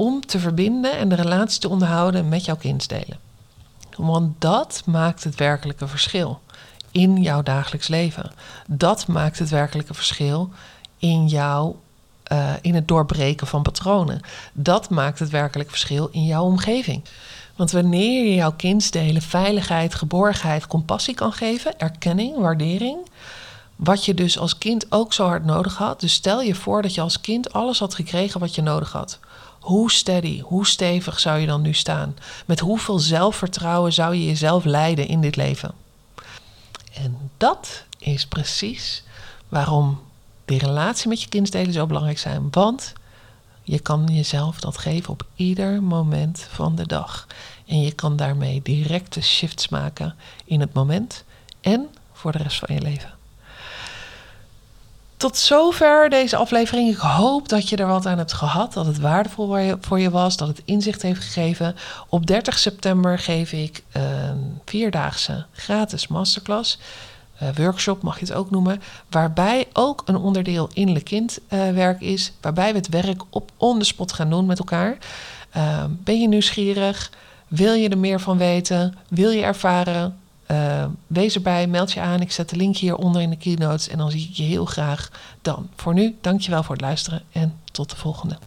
om 0.00 0.26
te 0.26 0.38
verbinden 0.38 0.98
en 0.98 1.08
de 1.08 1.14
relatie 1.14 1.60
te 1.60 1.68
onderhouden 1.68 2.28
met 2.28 2.44
jouw 2.44 2.56
kindsdelen. 2.56 3.18
Want 3.96 4.40
dat 4.40 4.82
maakt 4.86 5.24
het 5.24 5.34
werkelijke 5.34 5.88
verschil 5.88 6.40
in 6.90 7.22
jouw 7.22 7.42
dagelijks 7.42 7.88
leven. 7.88 8.32
Dat 8.66 9.06
maakt 9.06 9.38
het 9.38 9.48
werkelijke 9.48 9.94
verschil 9.94 10.50
in 10.98 11.26
jouw 11.28 11.80
uh, 12.32 12.52
in 12.60 12.74
het 12.74 12.88
doorbreken 12.88 13.46
van 13.46 13.62
patronen. 13.62 14.20
Dat 14.52 14.90
maakt 14.90 15.18
het 15.18 15.30
werkelijk 15.30 15.70
verschil 15.70 16.08
in 16.12 16.24
jouw 16.24 16.44
omgeving. 16.44 17.04
Want 17.56 17.70
wanneer 17.70 18.24
je 18.24 18.34
jouw 18.34 18.52
kindsdelen 18.52 19.22
veiligheid, 19.22 19.94
geborgenheid, 19.94 20.66
compassie 20.66 21.14
kan 21.14 21.32
geven, 21.32 21.78
erkenning, 21.78 22.36
waardering, 22.36 22.98
wat 23.76 24.04
je 24.04 24.14
dus 24.14 24.38
als 24.38 24.58
kind 24.58 24.92
ook 24.92 25.12
zo 25.12 25.26
hard 25.26 25.44
nodig 25.44 25.76
had. 25.76 26.00
Dus 26.00 26.12
stel 26.12 26.42
je 26.42 26.54
voor 26.54 26.82
dat 26.82 26.94
je 26.94 27.00
als 27.00 27.20
kind 27.20 27.52
alles 27.52 27.78
had 27.78 27.94
gekregen 27.94 28.40
wat 28.40 28.54
je 28.54 28.62
nodig 28.62 28.92
had. 28.92 29.18
Hoe 29.60 29.90
steady, 29.90 30.40
hoe 30.40 30.66
stevig 30.66 31.20
zou 31.20 31.38
je 31.38 31.46
dan 31.46 31.62
nu 31.62 31.72
staan? 31.72 32.16
Met 32.46 32.60
hoeveel 32.60 32.98
zelfvertrouwen 32.98 33.92
zou 33.92 34.14
je 34.14 34.26
jezelf 34.26 34.64
leiden 34.64 35.08
in 35.08 35.20
dit 35.20 35.36
leven? 35.36 35.72
En 36.94 37.30
dat 37.36 37.84
is 37.98 38.26
precies 38.26 39.02
waarom 39.48 40.00
die 40.44 40.58
relatie 40.58 41.08
met 41.08 41.22
je 41.22 41.28
kindsdelen 41.28 41.72
zo 41.72 41.86
belangrijk 41.86 42.18
zijn. 42.18 42.48
Want 42.50 42.92
je 43.62 43.78
kan 43.78 44.08
jezelf 44.12 44.60
dat 44.60 44.78
geven 44.78 45.10
op 45.10 45.26
ieder 45.34 45.82
moment 45.82 46.46
van 46.50 46.76
de 46.76 46.86
dag. 46.86 47.26
En 47.66 47.80
je 47.80 47.92
kan 47.92 48.16
daarmee 48.16 48.62
directe 48.62 49.20
shifts 49.22 49.68
maken 49.68 50.14
in 50.44 50.60
het 50.60 50.72
moment 50.72 51.24
en 51.60 51.88
voor 52.12 52.32
de 52.32 52.38
rest 52.38 52.58
van 52.58 52.74
je 52.74 52.80
leven. 52.80 53.19
Tot 55.20 55.36
zover 55.36 56.10
deze 56.10 56.36
aflevering. 56.36 56.90
Ik 56.90 56.98
hoop 56.98 57.48
dat 57.48 57.68
je 57.68 57.76
er 57.76 57.86
wat 57.86 58.06
aan 58.06 58.18
hebt 58.18 58.32
gehad. 58.32 58.72
Dat 58.72 58.86
het 58.86 58.98
waardevol 58.98 59.76
voor 59.80 60.00
je 60.00 60.10
was. 60.10 60.36
Dat 60.36 60.48
het 60.48 60.62
inzicht 60.64 61.02
heeft 61.02 61.22
gegeven. 61.22 61.76
Op 62.08 62.26
30 62.26 62.58
september 62.58 63.18
geef 63.18 63.52
ik 63.52 63.82
een 63.92 64.60
vierdaagse 64.64 65.44
gratis 65.52 66.08
masterclass. 66.08 66.78
Eh, 67.38 67.48
workshop, 67.56 68.02
mag 68.02 68.18
je 68.18 68.26
het 68.26 68.34
ook 68.34 68.50
noemen. 68.50 68.82
Waarbij 69.10 69.68
ook 69.72 70.02
een 70.04 70.16
onderdeel 70.16 70.70
innerlijk 70.72 71.04
kindwerk 71.04 72.00
is. 72.00 72.32
Waarbij 72.40 72.72
we 72.72 72.78
het 72.78 72.88
werk 72.88 73.22
op 73.30 73.50
on 73.56 73.78
the 73.78 73.84
spot 73.84 74.12
gaan 74.12 74.30
doen 74.30 74.46
met 74.46 74.58
elkaar. 74.58 74.98
Uh, 75.56 75.84
ben 75.88 76.20
je 76.20 76.28
nieuwsgierig? 76.28 77.10
Wil 77.48 77.72
je 77.72 77.88
er 77.88 77.98
meer 77.98 78.20
van 78.20 78.38
weten? 78.38 78.94
Wil 79.08 79.30
je 79.30 79.42
ervaren? 79.42 80.19
Uh, 80.50 80.84
wees 81.06 81.34
erbij, 81.34 81.66
meld 81.66 81.92
je 81.92 82.00
aan. 82.00 82.20
Ik 82.20 82.32
zet 82.32 82.48
de 82.48 82.56
link 82.56 82.76
hieronder 82.76 83.22
in 83.22 83.30
de 83.30 83.36
keynotes. 83.36 83.88
En 83.88 83.98
dan 83.98 84.10
zie 84.10 84.28
ik 84.28 84.34
je 84.34 84.42
heel 84.42 84.64
graag 84.64 85.10
dan. 85.42 85.68
Voor 85.76 85.94
nu, 85.94 86.16
dankjewel 86.20 86.62
voor 86.62 86.74
het 86.74 86.84
luisteren 86.84 87.22
en 87.32 87.58
tot 87.72 87.90
de 87.90 87.96
volgende. 87.96 88.38